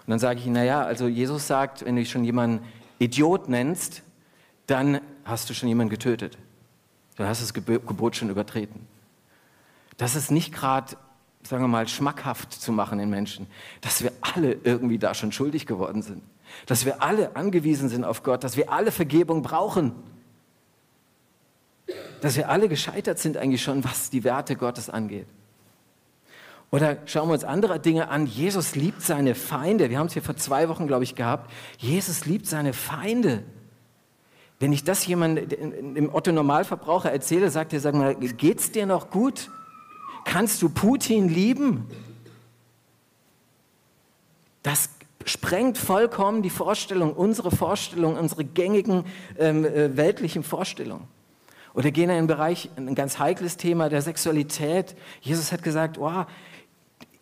Und 0.00 0.10
dann 0.10 0.18
sage 0.18 0.40
ich 0.40 0.46
naja, 0.46 0.82
also 0.82 1.06
Jesus 1.06 1.46
sagt, 1.46 1.84
wenn 1.84 1.94
du 1.94 2.04
schon 2.04 2.24
jemanden 2.24 2.66
Idiot 2.98 3.48
nennst, 3.48 4.02
dann 4.66 5.00
hast 5.24 5.48
du 5.48 5.54
schon 5.54 5.68
jemanden 5.68 5.90
getötet. 5.90 6.36
Dann 7.16 7.28
hast 7.28 7.40
du 7.40 7.44
das 7.44 7.54
Gebot 7.86 8.16
schon 8.16 8.30
übertreten. 8.30 8.86
Das 9.96 10.16
ist 10.16 10.32
nicht 10.32 10.52
gerade, 10.52 10.96
sagen 11.44 11.62
wir 11.62 11.68
mal, 11.68 11.86
schmackhaft 11.86 12.52
zu 12.52 12.72
machen 12.72 12.98
in 12.98 13.10
Menschen, 13.10 13.46
dass 13.80 14.02
wir 14.02 14.12
alle 14.22 14.54
irgendwie 14.64 14.98
da 14.98 15.14
schon 15.14 15.30
schuldig 15.30 15.66
geworden 15.66 16.02
sind 16.02 16.22
dass 16.66 16.84
wir 16.84 17.02
alle 17.02 17.36
angewiesen 17.36 17.88
sind 17.88 18.04
auf 18.04 18.22
Gott, 18.22 18.44
dass 18.44 18.56
wir 18.56 18.72
alle 18.72 18.92
Vergebung 18.92 19.42
brauchen, 19.42 19.92
dass 22.20 22.36
wir 22.36 22.48
alle 22.48 22.68
gescheitert 22.68 23.18
sind 23.18 23.36
eigentlich 23.36 23.62
schon, 23.62 23.84
was 23.84 24.10
die 24.10 24.24
Werte 24.24 24.56
Gottes 24.56 24.90
angeht. 24.90 25.26
Oder 26.70 26.98
schauen 27.06 27.28
wir 27.28 27.32
uns 27.32 27.44
andere 27.44 27.80
Dinge 27.80 28.08
an. 28.08 28.26
Jesus 28.26 28.76
liebt 28.76 29.02
seine 29.02 29.34
Feinde. 29.34 29.90
Wir 29.90 29.98
haben 29.98 30.06
es 30.06 30.12
hier 30.12 30.22
vor 30.22 30.36
zwei 30.36 30.68
Wochen, 30.68 30.86
glaube 30.86 31.02
ich, 31.02 31.16
gehabt. 31.16 31.50
Jesus 31.78 32.26
liebt 32.26 32.46
seine 32.46 32.72
Feinde. 32.72 33.42
Wenn 34.60 34.72
ich 34.72 34.84
das 34.84 35.06
jemandem, 35.06 35.48
dem 35.94 36.14
Otto 36.14 36.30
Normalverbraucher 36.30 37.10
erzähle, 37.10 37.50
sagt 37.50 37.72
er, 37.72 37.80
sag 37.80 37.94
mal, 37.94 38.14
geht's 38.14 38.70
dir 38.70 38.86
noch 38.86 39.10
gut? 39.10 39.50
Kannst 40.24 40.62
du 40.62 40.68
Putin 40.68 41.28
lieben? 41.28 41.88
Das 44.62 44.90
sprengt 45.24 45.78
vollkommen 45.78 46.42
die 46.42 46.50
Vorstellung, 46.50 47.12
unsere 47.12 47.50
Vorstellung, 47.50 48.16
unsere 48.16 48.44
gängigen 48.44 49.04
ähm, 49.38 49.64
äh, 49.64 49.96
weltlichen 49.96 50.42
Vorstellungen. 50.42 51.06
Oder 51.74 51.90
gehen 51.90 52.10
in 52.10 52.16
den 52.16 52.26
Bereich, 52.26 52.68
ein 52.76 52.94
ganz 52.94 53.18
heikles 53.18 53.56
Thema 53.56 53.88
der 53.88 54.02
Sexualität. 54.02 54.96
Jesus 55.20 55.52
hat 55.52 55.62
gesagt, 55.62 55.98
oh, 55.98 56.24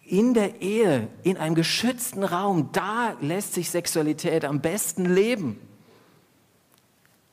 in 0.04 0.32
der 0.32 0.62
Ehe, 0.62 1.08
in 1.22 1.36
einem 1.36 1.54
geschützten 1.54 2.24
Raum, 2.24 2.70
da 2.72 3.14
lässt 3.20 3.52
sich 3.54 3.70
Sexualität 3.70 4.44
am 4.44 4.60
besten 4.60 5.04
leben. 5.04 5.60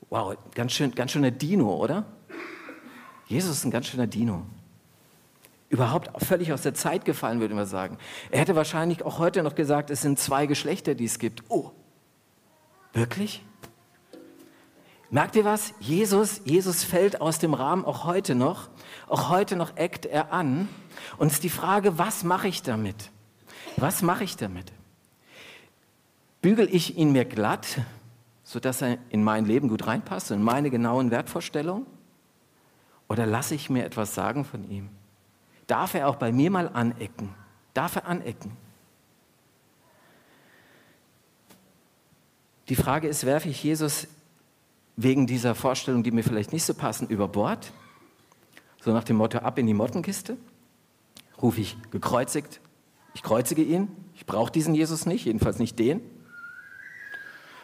Wow, 0.10 0.36
ganz, 0.54 0.74
schön, 0.74 0.94
ganz 0.94 1.12
schöner 1.12 1.32
Dino, 1.32 1.74
oder? 1.74 2.06
Jesus 3.28 3.58
ist 3.58 3.66
ein 3.66 3.72
ganz 3.72 3.88
schöner 3.88 4.08
Dino. 4.08 4.46
Überhaupt 5.70 6.24
völlig 6.24 6.54
aus 6.54 6.62
der 6.62 6.74
Zeit 6.74 7.06
gefallen, 7.06 7.40
würde 7.40 7.56
man 7.56 7.66
sagen. 7.66 7.98
Er 8.30 8.40
hätte 8.40 8.56
wahrscheinlich 8.56 9.04
auch 9.04 9.18
heute 9.18 9.42
noch 9.42 9.56
gesagt, 9.56 9.90
es 9.90 10.02
sind 10.02 10.20
zwei 10.20 10.46
Geschlechter, 10.46 10.94
die 10.94 11.06
es 11.06 11.18
gibt. 11.18 11.44
Oh, 11.50 11.72
wirklich? 12.94 13.44
Merkt 15.10 15.36
ihr 15.36 15.46
was? 15.46 15.74
Jesus, 15.80 16.42
Jesus 16.46 16.84
fällt 16.84 17.22
aus 17.22 17.40
dem 17.40 17.54
Rahmen 17.54 17.86
auch 17.86 18.06
heute 18.06 18.36
noch. 18.36 18.70
Auch 19.08 19.30
heute 19.30 19.56
noch 19.56 19.76
eckt 19.78 20.06
er 20.06 20.34
an. 20.34 20.68
Und 21.18 21.28
es 21.28 21.34
ist 21.34 21.44
die 21.44 21.50
Frage, 21.50 21.98
was 21.98 22.24
mache 22.24 22.48
ich 22.48 22.64
damit? 22.64 23.12
Was 23.78 24.02
mache 24.02 24.24
ich 24.24 24.36
damit? 24.38 24.72
Bügel 26.42 26.68
ich 26.74 26.98
ihn 26.98 27.12
mir 27.12 27.26
glatt, 27.26 27.82
sodass 28.44 28.82
er 28.82 28.98
in 29.10 29.24
mein 29.24 29.46
Leben 29.46 29.68
gut 29.68 29.88
reinpasst, 29.88 30.32
in 30.32 30.44
meine 30.44 30.70
genauen 30.70 31.12
Wertvorstellungen? 31.12 31.86
Oder 33.08 33.26
lasse 33.26 33.56
ich 33.56 33.70
mir 33.70 33.86
etwas 33.86 34.16
sagen 34.16 34.46
von 34.46 34.70
ihm? 34.70 34.90
Darf 35.68 35.94
er 35.94 36.08
auch 36.08 36.16
bei 36.16 36.32
mir 36.32 36.52
mal 36.52 36.70
anecken? 36.70 37.34
Darf 37.74 37.96
er 37.96 38.08
anecken? 38.08 38.56
Die 42.70 42.76
Frage 42.76 43.08
ist, 43.08 43.26
werfe 43.26 43.50
ich 43.50 43.64
Jesus 43.64 44.08
wegen 44.96 45.28
dieser 45.28 45.56
Vorstellung, 45.56 46.04
die 46.04 46.12
mir 46.12 46.24
vielleicht 46.24 46.54
nicht 46.54 46.64
so 46.64 46.74
passen, 46.74 47.08
über 47.08 47.28
Bord. 47.28 47.72
So 48.82 48.92
nach 48.92 49.04
dem 49.04 49.18
Motto, 49.18 49.40
ab 49.40 49.58
in 49.60 49.68
die 49.68 49.74
Mottenkiste. 49.74 50.38
Rufe 51.42 51.62
ich 51.62 51.78
gekreuzigt, 51.92 52.62
ich 53.14 53.22
kreuzige 53.22 53.62
ihn, 53.62 53.90
ich 54.14 54.26
brauche 54.26 54.52
diesen 54.52 54.74
Jesus 54.74 55.06
nicht, 55.06 55.26
jedenfalls 55.26 55.60
nicht 55.60 55.78
den. 55.80 56.02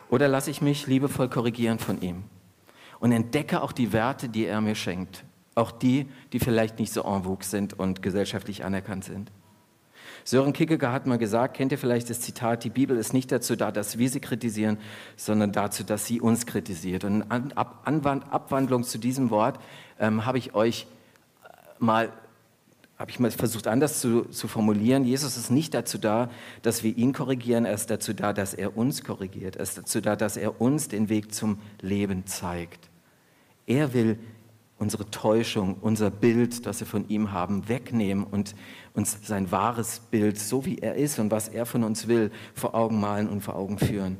Oder 0.09 0.27
lasse 0.27 0.51
ich 0.51 0.61
mich 0.61 0.87
liebevoll 0.87 1.29
korrigieren 1.29 1.79
von 1.79 2.01
ihm 2.01 2.23
und 2.99 3.11
entdecke 3.11 3.61
auch 3.61 3.71
die 3.71 3.93
Werte, 3.93 4.27
die 4.29 4.45
er 4.45 4.59
mir 4.61 4.75
schenkt. 4.75 5.23
Auch 5.55 5.71
die, 5.71 6.07
die 6.33 6.39
vielleicht 6.39 6.79
nicht 6.79 6.93
so 6.93 7.01
en 7.03 7.23
vogue 7.23 7.43
sind 7.45 7.77
und 7.77 8.01
gesellschaftlich 8.01 8.63
anerkannt 8.63 9.03
sind. 9.03 9.31
Sören 10.23 10.53
Kierkegaard 10.53 10.93
hat 10.93 11.07
mal 11.07 11.17
gesagt, 11.17 11.57
kennt 11.57 11.71
ihr 11.71 11.77
vielleicht 11.77 12.09
das 12.09 12.21
Zitat, 12.21 12.63
die 12.63 12.69
Bibel 12.69 12.97
ist 12.97 13.13
nicht 13.13 13.31
dazu 13.31 13.55
da, 13.55 13.71
dass 13.71 13.97
wir 13.97 14.09
sie 14.09 14.19
kritisieren, 14.19 14.77
sondern 15.15 15.51
dazu, 15.51 15.83
dass 15.83 16.05
sie 16.05 16.21
uns 16.21 16.45
kritisiert. 16.45 17.03
Und 17.03 17.21
in 17.21 17.53
Abwandlung 17.57 18.83
zu 18.83 18.97
diesem 18.97 19.29
Wort 19.29 19.59
ähm, 19.99 20.25
habe 20.25 20.37
ich 20.37 20.53
euch 20.53 20.87
äh, 21.43 21.47
mal 21.79 22.11
habe 22.99 23.09
ich 23.09 23.19
mal 23.19 23.31
versucht 23.31 23.65
anders 23.65 23.99
zu, 23.99 24.25
zu, 24.25 24.47
formulieren. 24.47 25.05
Jesus 25.05 25.35
ist 25.35 25.49
nicht 25.49 25.73
dazu 25.73 25.97
da, 25.97 26.29
dass 26.61 26.83
wir 26.83 26.95
ihn 26.95 27.13
korrigieren, 27.13 27.65
er 27.65 27.73
ist 27.73 27.89
dazu 27.89 28.13
da, 28.13 28.31
dass 28.31 28.53
er 28.53 28.77
uns 28.77 29.03
korrigiert. 29.03 29.55
Er 29.55 29.63
ist 29.63 29.75
dazu 29.75 30.01
da, 30.01 30.15
dass 30.15 30.37
er 30.37 30.61
uns 30.61 30.87
den 30.87 31.09
Weg 31.09 31.33
zum 31.33 31.57
Leben 31.81 32.27
zeigt. 32.27 32.91
Er 33.65 33.95
will 33.95 34.19
unsere 34.81 35.09
Täuschung, 35.11 35.75
unser 35.79 36.09
Bild, 36.09 36.65
das 36.65 36.79
wir 36.79 36.87
von 36.87 37.07
ihm 37.07 37.31
haben, 37.31 37.69
wegnehmen 37.69 38.23
und 38.23 38.55
uns 38.93 39.19
sein 39.21 39.51
wahres 39.51 39.99
Bild, 39.99 40.39
so 40.39 40.65
wie 40.65 40.79
er 40.79 40.95
ist 40.95 41.19
und 41.19 41.29
was 41.29 41.47
er 41.47 41.67
von 41.67 41.83
uns 41.83 42.07
will, 42.07 42.31
vor 42.55 42.73
Augen 42.73 42.99
malen 42.99 43.29
und 43.29 43.41
vor 43.41 43.55
Augen 43.55 43.77
führen. 43.77 44.17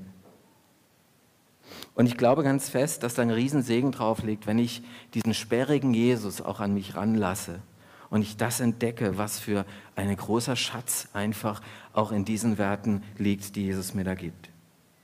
Und 1.96 2.06
ich 2.06 2.16
glaube 2.16 2.44
ganz 2.44 2.70
fest, 2.70 3.02
dass 3.02 3.16
da 3.16 3.24
ein 3.24 3.32
Riesensegen 3.32 3.92
drauf 3.92 4.22
liegt, 4.22 4.46
wenn 4.46 4.60
ich 4.60 4.84
diesen 5.16 5.34
sperrigen 5.34 5.96
Jesus 5.96 6.42
auch 6.42 6.60
an 6.60 6.76
mich 6.76 6.96
ranlasse 6.96 7.60
und 8.12 8.22
ich 8.22 8.38
das 8.38 8.60
entdecke, 8.60 9.18
was 9.18 9.40
für 9.40 9.66
ein 9.96 10.16
großer 10.16 10.56
Schatz 10.56 11.10
einfach 11.14 11.62
auch 11.92 12.12
in 12.12 12.24
diesen 12.24 12.60
Werten 12.60 13.02
liegt, 13.18 13.56
die 13.56 13.66
Jesus 13.66 13.96
mir 13.96 14.04
da 14.04 14.14
gibt. 14.14 14.52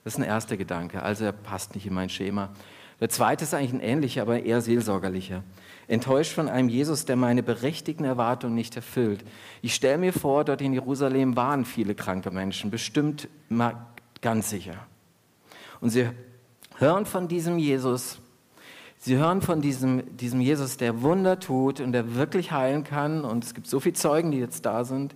Das 0.03 0.13
ist 0.13 0.19
ein 0.19 0.23
erster 0.23 0.55
Gedanke. 0.55 1.01
Also 1.01 1.25
er 1.25 1.31
passt 1.31 1.73
nicht 1.73 1.87
in 1.87 1.95
mein 1.95 2.09
Schema. 2.09 2.51
Der 2.99 3.09
zweite 3.09 3.43
ist 3.43 3.53
eigentlich 3.53 3.73
ein 3.73 3.79
ähnlicher, 3.79 4.23
aber 4.23 4.41
eher 4.41 4.61
seelsorgerlicher. 4.61 5.43
Enttäuscht 5.87 6.33
von 6.33 6.49
einem 6.49 6.67
Jesus, 6.67 7.05
der 7.05 7.15
meine 7.15 7.43
berechtigten 7.43 8.03
Erwartungen 8.03 8.55
nicht 8.55 8.75
erfüllt. 8.75 9.23
Ich 9.61 9.75
stelle 9.75 9.99
mir 9.99 10.13
vor, 10.13 10.43
dort 10.43 10.61
in 10.61 10.73
Jerusalem 10.73 11.35
waren 11.35 11.63
viele 11.63 11.95
kranke 11.95 12.31
Menschen, 12.31 12.71
bestimmt 12.71 13.27
ganz 14.21 14.49
sicher. 14.49 14.75
Und 15.79 15.91
sie 15.91 16.09
hören 16.77 17.05
von 17.05 17.27
diesem 17.27 17.59
Jesus, 17.59 18.17
sie 18.97 19.15
hören 19.17 19.41
von 19.41 19.61
diesem, 19.61 20.17
diesem 20.17 20.41
Jesus, 20.41 20.77
der 20.77 21.03
Wunder 21.03 21.39
tut 21.39 21.79
und 21.79 21.91
der 21.91 22.15
wirklich 22.15 22.51
heilen 22.51 22.83
kann. 22.83 23.23
Und 23.23 23.43
es 23.43 23.53
gibt 23.53 23.67
so 23.67 23.79
viele 23.79 23.93
Zeugen, 23.93 24.31
die 24.31 24.39
jetzt 24.39 24.65
da 24.65 24.83
sind. 24.83 25.15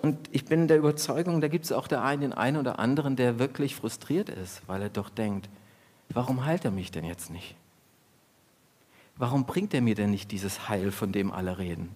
Und 0.00 0.18
ich 0.32 0.46
bin 0.46 0.66
der 0.66 0.78
Überzeugung, 0.78 1.40
da 1.40 1.46
gibt 1.46 1.66
es 1.66 1.72
auch 1.72 1.86
der 1.86 2.02
einen, 2.02 2.22
den 2.22 2.32
einen 2.32 2.56
oder 2.56 2.78
anderen, 2.80 3.14
der 3.14 3.38
wirklich 3.38 3.76
frustriert 3.76 4.30
ist, 4.30 4.62
weil 4.66 4.82
er 4.82 4.88
doch 4.88 5.10
denkt, 5.10 5.48
warum 6.08 6.44
heilt 6.44 6.64
er 6.64 6.70
mich 6.70 6.90
denn 6.90 7.04
jetzt 7.04 7.30
nicht? 7.30 7.56
Warum 9.16 9.44
bringt 9.44 9.74
er 9.74 9.82
mir 9.82 9.94
denn 9.94 10.10
nicht 10.10 10.30
dieses 10.30 10.68
Heil, 10.68 10.90
von 10.90 11.12
dem 11.12 11.32
alle 11.32 11.58
reden? 11.58 11.94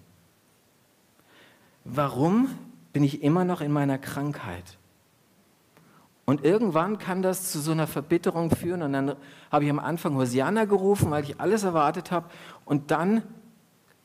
Warum 1.83 2.49
bin 2.93 3.03
ich 3.03 3.23
immer 3.23 3.45
noch 3.45 3.61
in 3.61 3.71
meiner 3.71 3.97
Krankheit? 3.97 4.77
Und 6.25 6.43
irgendwann 6.43 6.99
kann 6.99 7.21
das 7.21 7.51
zu 7.51 7.61
so 7.61 7.71
einer 7.71 7.87
Verbitterung 7.87 8.51
führen. 8.51 8.81
Und 8.81 8.91
dann 8.91 9.15
habe 9.49 9.63
ich 9.63 9.69
am 9.69 9.79
Anfang 9.79 10.15
Hosianna 10.15 10.65
gerufen, 10.65 11.09
weil 11.09 11.23
ich 11.23 11.39
alles 11.39 11.63
erwartet 11.63 12.11
habe. 12.11 12.29
Und 12.65 12.91
dann 12.91 13.23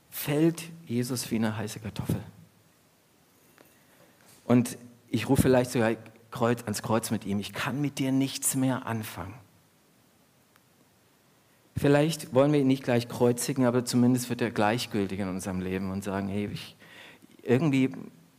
fällt 0.09 0.63
Jesus 0.87 1.29
wie 1.33 1.37
eine 1.37 1.57
heiße 1.57 1.81
Kartoffel. 1.81 2.23
Und 4.45 4.79
ich 5.09 5.29
rufe 5.29 5.43
vielleicht 5.43 5.73
sogar 5.73 5.97
ans 6.31 6.83
Kreuz 6.83 7.11
mit 7.11 7.25
ihm. 7.25 7.41
Ich 7.41 7.53
kann 7.53 7.81
mit 7.81 7.99
dir 7.99 8.13
nichts 8.13 8.55
mehr 8.55 8.87
anfangen. 8.87 9.35
Vielleicht 11.77 12.35
wollen 12.35 12.53
wir 12.53 12.61
ihn 12.61 12.67
nicht 12.67 12.85
gleich 12.85 13.09
kreuzigen, 13.09 13.65
aber 13.65 13.85
zumindest 13.85 14.29
wird 14.31 14.43
er 14.43 14.51
gleichgültig 14.51 15.19
in 15.19 15.29
unserem 15.29 15.61
Leben 15.61 15.91
und 15.91 16.05
sagen, 16.05 16.29
hey, 16.29 16.49
ich, 16.53 16.77
irgendwie 17.43 17.95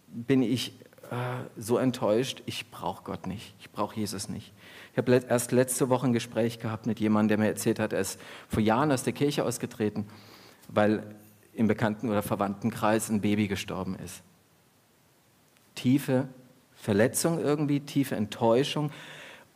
bin 0.08 0.44
ich 0.44 0.80
äh, 1.10 1.16
so 1.58 1.78
enttäuscht, 1.78 2.44
ich 2.46 2.70
brauche 2.70 3.04
Gott 3.04 3.26
nicht, 3.28 3.56
ich 3.60 3.72
brauche 3.72 4.00
Jesus 4.00 4.30
nicht. 4.30 4.54
Ich 4.92 4.98
habe 4.98 5.12
erst 5.28 5.52
letzte 5.52 5.90
Woche 5.90 6.06
ein 6.06 6.14
Gespräch 6.14 6.60
gehabt 6.60 6.86
mit 6.86 7.00
jemandem, 7.00 7.30
der 7.30 7.46
mir 7.46 7.52
erzählt 7.52 7.80
hat, 7.80 7.94
er 7.94 8.02
ist 8.02 8.20
vor 8.48 8.62
Jahren 8.62 8.92
aus 8.92 9.04
der 9.04 9.14
Kirche 9.14 9.44
ausgetreten, 9.44 10.06
weil 10.68 11.04
im 11.54 11.68
Bekannten- 11.68 12.10
oder 12.10 12.22
Verwandtenkreis 12.22 13.10
ein 13.10 13.22
Baby 13.22 13.48
gestorben 13.48 13.96
ist. 13.96 14.22
Tiefe 15.76 16.28
Verletzung 16.84 17.40
irgendwie, 17.40 17.80
tiefe 17.80 18.16
Enttäuschung 18.18 18.92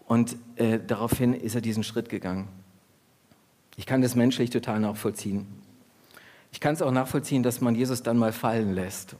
und 0.05 0.37
äh, 0.55 0.79
daraufhin 0.79 1.33
ist 1.33 1.55
er 1.55 1.61
diesen 1.61 1.83
Schritt 1.83 2.07
gegangen. 2.07 2.47
Ich 3.77 3.85
kann 3.85 4.01
das 4.01 4.15
menschlich 4.15 4.49
total 4.49 4.79
nachvollziehen. 4.79 5.47
Ich 6.51 6.59
kann 6.59 6.73
es 6.73 6.81
auch 6.81 6.91
nachvollziehen, 6.91 7.43
dass 7.43 7.61
man 7.61 7.75
Jesus 7.75 8.03
dann 8.03 8.17
mal 8.17 8.33
fallen 8.33 8.73
lässt 8.73 9.15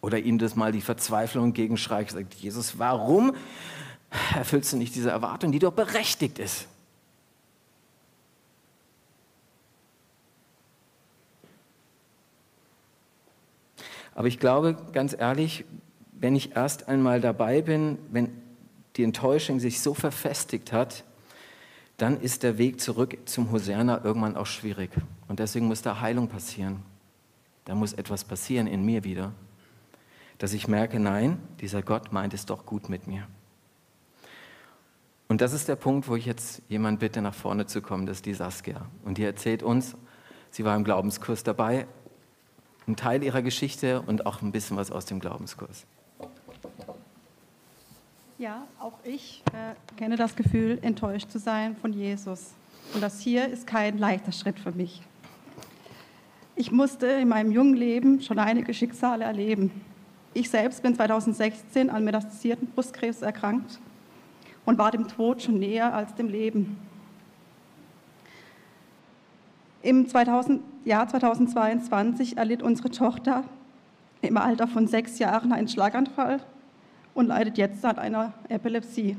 oder 0.00 0.18
ihm 0.18 0.38
das 0.38 0.56
mal 0.56 0.72
die 0.72 0.80
Verzweiflung 0.80 1.46
entgegenschreit, 1.46 2.10
sagt, 2.10 2.34
Jesus, 2.34 2.78
warum 2.78 3.34
erfüllst 4.34 4.72
du 4.72 4.76
nicht 4.76 4.94
diese 4.94 5.10
Erwartung, 5.10 5.52
die 5.52 5.58
doch 5.58 5.72
berechtigt 5.72 6.38
ist? 6.38 6.66
Aber 14.14 14.26
ich 14.26 14.38
glaube, 14.38 14.76
ganz 14.92 15.14
ehrlich, 15.18 15.64
wenn 16.12 16.34
ich 16.34 16.56
erst 16.56 16.88
einmal 16.88 17.20
dabei 17.20 17.62
bin, 17.62 17.96
wenn 18.10 18.30
die 18.96 19.04
Enttäuschung 19.04 19.60
sich 19.60 19.80
so 19.80 19.94
verfestigt 19.94 20.72
hat, 20.72 21.04
dann 22.00 22.20
ist 22.20 22.42
der 22.42 22.56
Weg 22.56 22.80
zurück 22.80 23.18
zum 23.26 23.52
Hosanna 23.52 24.02
irgendwann 24.02 24.36
auch 24.36 24.46
schwierig. 24.46 24.90
Und 25.28 25.38
deswegen 25.38 25.66
muss 25.66 25.82
da 25.82 26.00
Heilung 26.00 26.28
passieren. 26.28 26.82
Da 27.66 27.74
muss 27.74 27.92
etwas 27.92 28.24
passieren 28.24 28.66
in 28.66 28.84
mir 28.84 29.04
wieder, 29.04 29.32
dass 30.38 30.54
ich 30.54 30.66
merke, 30.66 30.98
nein, 30.98 31.38
dieser 31.60 31.82
Gott 31.82 32.12
meint 32.12 32.32
es 32.32 32.46
doch 32.46 32.64
gut 32.64 32.88
mit 32.88 33.06
mir. 33.06 33.26
Und 35.28 35.42
das 35.42 35.52
ist 35.52 35.68
der 35.68 35.76
Punkt, 35.76 36.08
wo 36.08 36.16
ich 36.16 36.24
jetzt 36.24 36.62
jemand 36.68 37.00
bitte, 37.00 37.20
nach 37.20 37.34
vorne 37.34 37.66
zu 37.66 37.82
kommen, 37.82 38.06
das 38.06 38.18
ist 38.18 38.26
die 38.26 38.34
Saskia. 38.34 38.86
Und 39.04 39.18
die 39.18 39.22
erzählt 39.22 39.62
uns, 39.62 39.94
sie 40.50 40.64
war 40.64 40.74
im 40.76 40.84
Glaubenskurs 40.84 41.44
dabei, 41.44 41.86
einen 42.86 42.96
Teil 42.96 43.22
ihrer 43.22 43.42
Geschichte 43.42 44.00
und 44.00 44.24
auch 44.26 44.40
ein 44.40 44.52
bisschen 44.52 44.76
was 44.76 44.90
aus 44.90 45.04
dem 45.04 45.20
Glaubenskurs. 45.20 45.86
Ja, 48.40 48.66
auch 48.78 48.94
ich 49.04 49.42
äh, 49.52 49.74
kenne 49.98 50.16
das 50.16 50.34
Gefühl, 50.34 50.78
enttäuscht 50.80 51.30
zu 51.30 51.38
sein 51.38 51.76
von 51.76 51.92
Jesus. 51.92 52.54
Und 52.94 53.02
das 53.02 53.20
hier 53.20 53.46
ist 53.46 53.66
kein 53.66 53.98
leichter 53.98 54.32
Schritt 54.32 54.58
für 54.58 54.72
mich. 54.72 55.02
Ich 56.56 56.72
musste 56.72 57.06
in 57.06 57.28
meinem 57.28 57.52
jungen 57.52 57.74
Leben 57.74 58.22
schon 58.22 58.38
einige 58.38 58.72
Schicksale 58.72 59.24
erleben. 59.24 59.70
Ich 60.32 60.48
selbst 60.48 60.82
bin 60.82 60.94
2016 60.94 61.90
an 61.90 62.02
metastasierten 62.02 62.68
Brustkrebs 62.68 63.20
erkrankt 63.20 63.78
und 64.64 64.78
war 64.78 64.90
dem 64.90 65.06
Tod 65.06 65.42
schon 65.42 65.58
näher 65.58 65.92
als 65.92 66.14
dem 66.14 66.30
Leben. 66.30 66.78
Im 69.82 70.08
2000, 70.08 70.62
Jahr 70.86 71.06
2022 71.06 72.38
erlitt 72.38 72.62
unsere 72.62 72.90
Tochter 72.90 73.44
im 74.22 74.38
Alter 74.38 74.66
von 74.66 74.86
sechs 74.86 75.18
Jahren 75.18 75.52
einen 75.52 75.68
Schlaganfall 75.68 76.40
und 77.20 77.26
leidet 77.26 77.58
jetzt 77.58 77.84
an 77.84 77.98
einer 77.98 78.32
Epilepsie. 78.48 79.14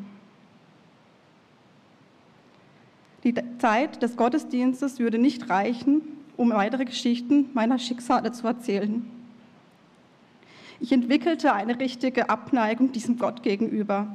Die 3.24 3.36
Zeit 3.60 4.02
des 4.02 4.18
Gottesdienstes 4.18 4.98
würde 4.98 5.20
nicht 5.20 5.52
reichen, 5.52 6.02
um 6.36 6.50
weitere 6.50 6.86
Geschichten 6.86 7.52
meiner 7.54 7.78
Schicksale 7.78 8.32
zu 8.32 8.48
erzählen. 8.48 9.06
Ich 10.80 10.92
entwickelte 10.92 11.54
eine 11.54 11.80
richtige 11.80 12.32
Abneigung 12.32 12.92
diesem 12.92 13.20
Gott 13.20 13.44
gegenüber. 13.44 14.08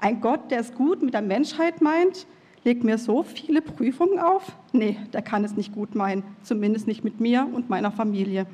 Ein 0.00 0.20
Gott, 0.20 0.50
der 0.50 0.60
es 0.60 0.74
gut 0.74 1.02
mit 1.02 1.14
der 1.14 1.22
Menschheit 1.22 1.80
meint, 1.80 2.26
legt 2.62 2.84
mir 2.84 2.98
so 2.98 3.22
viele 3.22 3.62
Prüfungen 3.62 4.18
auf? 4.18 4.54
Nee, 4.74 4.98
der 5.14 5.22
kann 5.22 5.44
es 5.44 5.56
nicht 5.56 5.72
gut 5.72 5.94
meinen, 5.94 6.24
zumindest 6.42 6.86
nicht 6.86 7.04
mit 7.04 7.20
mir 7.20 7.48
und 7.50 7.70
meiner 7.70 7.90
Familie. 7.90 8.44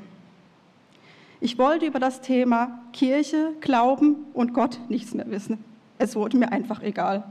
Ich 1.40 1.58
wollte 1.58 1.86
über 1.86 1.98
das 1.98 2.22
Thema 2.22 2.80
Kirche, 2.92 3.52
Glauben 3.60 4.26
und 4.32 4.54
Gott 4.54 4.80
nichts 4.88 5.12
mehr 5.12 5.30
wissen. 5.30 5.62
Es 5.98 6.16
wurde 6.16 6.38
mir 6.38 6.50
einfach 6.50 6.82
egal. 6.82 7.24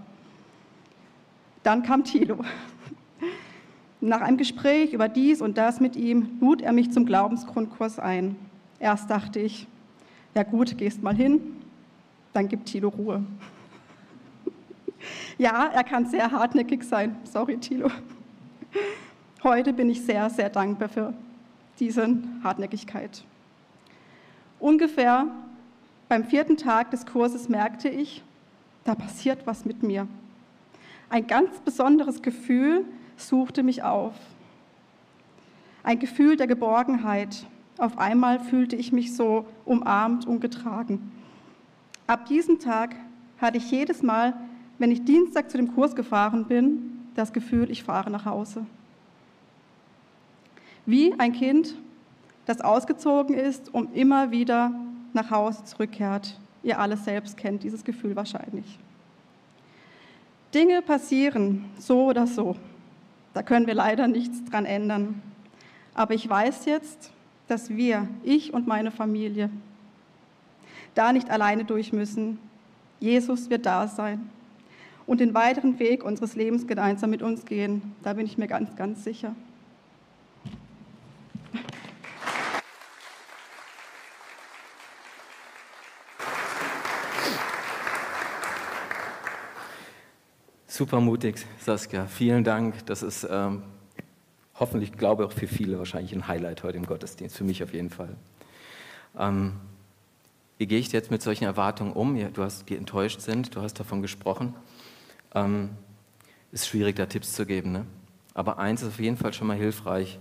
Dann 1.64 1.82
kam 1.82 2.04
Thilo. 2.04 2.38
Nach 4.02 4.22
einem 4.22 4.38
Gespräch 4.38 4.94
über 4.94 5.10
dies 5.10 5.42
und 5.42 5.58
das 5.58 5.80
mit 5.80 5.96
ihm 5.96 6.38
lud 6.40 6.62
er 6.62 6.74
mich 6.74 6.92
zum 6.92 7.08
Glaubensgrundkurs 7.08 7.98
ein. 7.98 8.36
Erst 8.78 9.10
dachte 9.10 9.40
ich, 9.40 9.68
ja 10.36 10.44
gut, 10.44 10.78
gehst 10.78 11.02
mal 11.02 11.16
hin, 11.16 11.42
dann 12.34 12.48
gibt 12.48 12.68
Thilo 12.68 12.90
Ruhe. 12.90 13.24
Ja, 15.38 15.68
er 15.68 15.84
kann 15.84 16.08
sehr 16.08 16.32
hartnäckig 16.32 16.84
sein. 16.84 17.18
Sorry, 17.26 17.58
Thilo. 17.58 17.92
Heute 19.44 19.74
bin 19.74 19.90
ich 19.90 20.02
sehr, 20.02 20.30
sehr 20.32 20.50
dankbar 20.50 20.90
für 20.90 21.14
diese 21.78 22.08
Hartnäckigkeit. 22.44 23.24
Ungefähr 24.60 25.28
beim 26.10 26.26
vierten 26.26 26.58
Tag 26.58 26.92
des 26.92 27.06
Kurses 27.06 27.50
merkte 27.50 27.90
ich, 27.90 28.24
da 28.84 28.96
passiert 28.96 29.46
was 29.48 29.66
mit 29.66 29.84
mir. 29.84 30.08
Ein 31.10 31.28
ganz 31.28 31.60
besonderes 31.60 32.22
Gefühl 32.22 32.86
suchte 33.18 33.64
mich 33.64 33.84
auf. 33.84 34.14
Ein 35.84 36.00
Gefühl 36.00 36.36
der 36.36 36.48
Geborgenheit. 36.48 37.46
Auf 37.78 37.98
einmal 37.98 38.40
fühlte 38.40 38.76
ich 38.76 38.92
mich 38.92 39.16
so 39.16 39.46
umarmt 39.66 40.26
und 40.26 40.40
getragen. 40.40 41.12
Ab 42.08 42.26
diesem 42.28 42.60
Tag 42.60 42.96
hatte 43.40 43.58
ich 43.58 43.70
jedes 43.70 44.02
Mal 44.02 44.34
wenn 44.78 44.92
ich 44.92 45.06
Dienstag 45.06 45.50
zu 45.50 45.58
dem 45.58 45.74
Kurs 45.74 45.96
gefahren 45.96 46.46
bin, 46.46 47.08
das 47.16 47.32
Gefühl, 47.32 47.72
ich 47.72 47.84
fahre 47.84 48.12
nach 48.12 48.26
Hause. 48.26 48.66
Wie 50.86 51.18
ein 51.18 51.34
Kind, 51.34 51.76
das 52.46 52.62
ausgezogen 52.62 53.36
ist 53.36 53.74
und 53.74 53.96
immer 53.96 54.32
wieder 54.32 54.72
nach 55.14 55.32
Hause 55.32 55.64
zurückkehrt. 55.66 56.40
Ihr 56.64 56.80
alle 56.80 56.98
selbst 56.98 57.38
kennt 57.38 57.64
dieses 57.64 57.84
Gefühl 57.84 58.16
wahrscheinlich. 58.16 58.80
Dinge 60.54 60.82
passieren 60.82 61.66
so 61.78 62.06
oder 62.06 62.28
so. 62.28 62.56
Da 63.34 63.44
können 63.44 63.68
wir 63.68 63.74
leider 63.74 64.08
nichts 64.08 64.44
dran 64.46 64.66
ändern. 64.66 65.22
Aber 65.94 66.14
ich 66.14 66.28
weiß 66.28 66.66
jetzt, 66.66 67.12
dass 67.48 67.70
wir, 67.70 68.08
ich 68.24 68.54
und 68.54 68.68
meine 68.68 68.92
Familie, 68.92 69.50
da 70.94 71.12
nicht 71.12 71.30
alleine 71.30 71.66
durch 71.66 71.92
müssen. 71.92 72.40
Jesus 73.00 73.50
wird 73.50 73.66
da 73.66 73.88
sein 73.88 74.30
und 75.06 75.20
den 75.20 75.34
weiteren 75.34 75.78
Weg 75.80 76.04
unseres 76.04 76.36
Lebens 76.36 76.66
gemeinsam 76.68 77.10
mit 77.10 77.22
uns 77.22 77.46
gehen. 77.46 77.94
Da 78.04 78.14
bin 78.14 78.26
ich 78.26 78.38
mir 78.38 78.48
ganz, 78.48 78.76
ganz 78.76 79.04
sicher. 79.04 79.36
Super 90.76 91.00
mutig, 91.00 91.38
Saskia. 91.58 92.06
Vielen 92.06 92.44
Dank. 92.44 92.86
Das 92.86 93.02
ist 93.02 93.26
ähm, 93.32 93.64
hoffentlich, 94.56 94.92
glaube 94.92 95.24
ich, 95.24 95.30
auch 95.30 95.32
für 95.32 95.48
viele 95.48 95.78
wahrscheinlich 95.78 96.12
ein 96.12 96.28
Highlight 96.28 96.64
heute 96.64 96.76
im 96.76 96.86
Gottesdienst. 96.86 97.38
Für 97.38 97.46
mich 97.46 97.64
auf 97.64 97.74
jeden 97.74 97.90
Fall. 97.90 98.10
Ähm, 99.18 99.54
wie 100.58 100.68
gehe 100.68 100.78
ich 100.78 100.92
jetzt 100.92 101.12
mit 101.12 101.22
solchen 101.22 101.46
Erwartungen 101.46 101.94
um? 101.94 102.20
Du 102.34 102.44
hast, 102.44 102.68
die 102.68 102.76
enttäuscht 102.76 103.22
sind. 103.22 103.56
Du 103.56 103.62
hast 103.62 103.76
davon 103.80 104.02
gesprochen. 104.02 104.54
Ähm, 105.34 105.70
ist 106.52 106.68
schwierig, 106.68 106.98
da 106.98 107.06
Tipps 107.06 107.32
zu 107.32 107.46
geben. 107.46 107.72
Ne? 107.72 107.86
Aber 108.34 108.60
eins 108.60 108.82
ist 108.82 108.90
auf 108.90 109.00
jeden 109.00 109.16
Fall 109.16 109.32
schon 109.32 109.48
mal 109.48 109.56
hilfreich. 109.56 110.20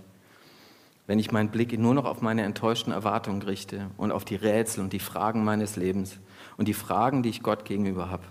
Wenn 1.05 1.19
ich 1.19 1.33
meinen 1.33 1.49
Blick 1.49 1.77
nur 1.77 1.93
noch 1.93 2.05
auf 2.05 2.21
meine 2.21 2.43
enttäuschten 2.43 2.93
Erwartungen 2.93 3.41
richte 3.41 3.87
und 3.97 4.13
auf 4.13 4.23
die 4.23 4.35
Rätsel 4.35 4.85
und 4.85 4.93
die 4.93 4.99
Fragen 4.99 5.43
meines 5.43 5.75
Lebens 5.75 6.17
und 6.55 6.69
die 6.69 6.73
Fragen, 6.73 7.23
die 7.23 7.29
ich 7.29 7.43
Gott 7.43 7.65
gegenüber 7.65 8.09
habe, 8.09 8.23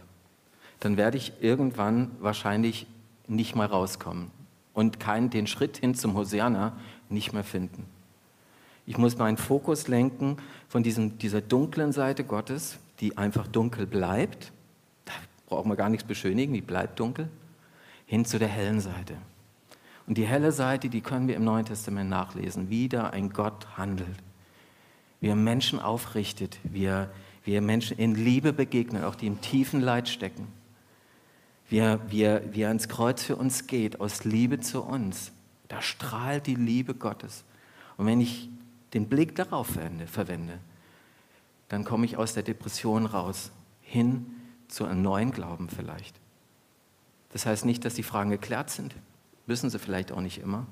dann 0.85 0.97
werde 0.97 1.17
ich 1.17 1.33
irgendwann 1.41 2.11
wahrscheinlich 2.21 2.87
nicht 3.27 3.57
mehr 3.57 3.67
rauskommen 3.67 4.31
und 4.75 5.01
keinen, 5.01 5.31
den 5.31 5.47
Schritt 5.47 5.79
hin 5.79 5.95
zum 5.95 6.15
Hosianna 6.15 6.77
nicht 7.09 7.33
mehr 7.33 7.45
finden. 7.45 7.87
Ich 8.87 8.99
muss 8.99 9.17
meinen 9.17 9.39
Fokus 9.39 9.89
lenken 9.89 10.37
von 10.69 10.83
diesem, 10.83 11.17
dieser 11.17 11.41
dunklen 11.41 11.93
Seite 11.93 12.23
Gottes, 12.23 12.79
die 13.01 13.17
einfach 13.17 13.47
dunkel 13.47 13.87
bleibt, 13.87 14.53
brauchen 15.47 15.71
wir 15.71 15.77
gar 15.77 15.89
nichts 15.89 16.07
beschönigen, 16.07 16.53
die 16.53 16.61
bleibt 16.61 17.01
dunkel, 17.01 17.29
hin 18.07 18.25
zu 18.25 18.39
der 18.39 18.49
hellen 18.49 18.81
Seite. 18.81 19.17
Und 20.07 20.19
die 20.19 20.27
helle 20.27 20.53
Seite, 20.53 20.91
die 20.91 21.01
können 21.01 21.29
wir 21.29 21.37
im 21.37 21.45
Neuen 21.45 21.65
Testament 21.65 22.11
nachlesen, 22.11 22.69
wie 22.69 22.91
da 22.91 23.09
ein 23.09 23.31
Gott 23.31 23.79
handelt, 23.79 24.19
wie 25.21 25.29
er 25.29 25.37
Menschen 25.37 25.81
aufrichtet, 25.81 26.59
wie 26.63 26.85
er, 26.85 27.11
wie 27.45 27.55
er 27.55 27.63
Menschen 27.63 27.97
in 27.97 28.15
Liebe 28.15 28.53
begegnet, 28.53 29.05
auch 29.05 29.15
die 29.15 29.27
im 29.27 29.41
tiefen 29.41 29.81
Leid 29.81 30.11
stecken, 30.11 30.49
wie 31.69 31.79
er, 31.79 32.11
wie, 32.11 32.23
er, 32.23 32.55
wie 32.55 32.63
er 32.63 32.69
ans 32.69 32.89
Kreuz 32.89 33.23
für 33.23 33.37
uns 33.37 33.67
geht, 33.67 34.01
aus 34.01 34.25
Liebe 34.25 34.61
zu 34.61 34.83
uns. 34.83 35.33
Da 35.69 35.81
strahlt 35.83 36.47
die 36.47 36.55
Liebe 36.55 36.95
Gottes. 36.95 37.45
Und 37.97 38.07
wenn 38.07 38.21
ich 38.21 38.49
den 38.93 39.09
Blick 39.09 39.35
darauf 39.35 39.69
verwende, 39.69 40.07
verwende 40.07 40.59
dann 41.69 41.85
komme 41.85 42.07
ich 42.07 42.17
aus 42.17 42.35
der 42.35 42.43
Depression 42.43 43.07
raus, 43.07 43.51
hin 43.81 44.27
zu 44.69 44.85
einem 44.85 45.03
neuen 45.03 45.33
Glauben 45.33 45.69
vielleicht. 45.69 46.15
Das 47.31 47.47
heißt 47.47 47.65
nicht, 47.65 47.85
dass 47.85 47.95
die 47.95 48.03
Fragen 48.03 48.31
geklärt 48.31 48.71
sind, 48.71 48.95
müssen 49.47 49.71
sie 49.71 49.79
vielleicht 49.79 50.13
auch 50.13 50.21
nicht 50.21 50.39
immer. 50.39 50.67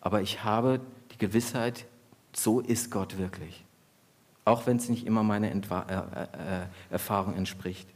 Aber 0.00 0.20
ich 0.20 0.44
habe 0.44 0.80
die 1.12 1.18
Gewissheit, 1.18 1.86
so 2.34 2.60
ist 2.60 2.90
Gott 2.90 3.16
wirklich. 3.16 3.64
Auch 4.44 4.66
wenn 4.66 4.76
es 4.76 4.88
nicht 4.88 5.06
immer 5.06 5.22
meiner 5.22 5.50
Entwa 5.50 5.82
äh, 5.88 6.62
äh, 6.62 6.66
Erfahrung 6.90 7.34
entspricht. 7.34 7.88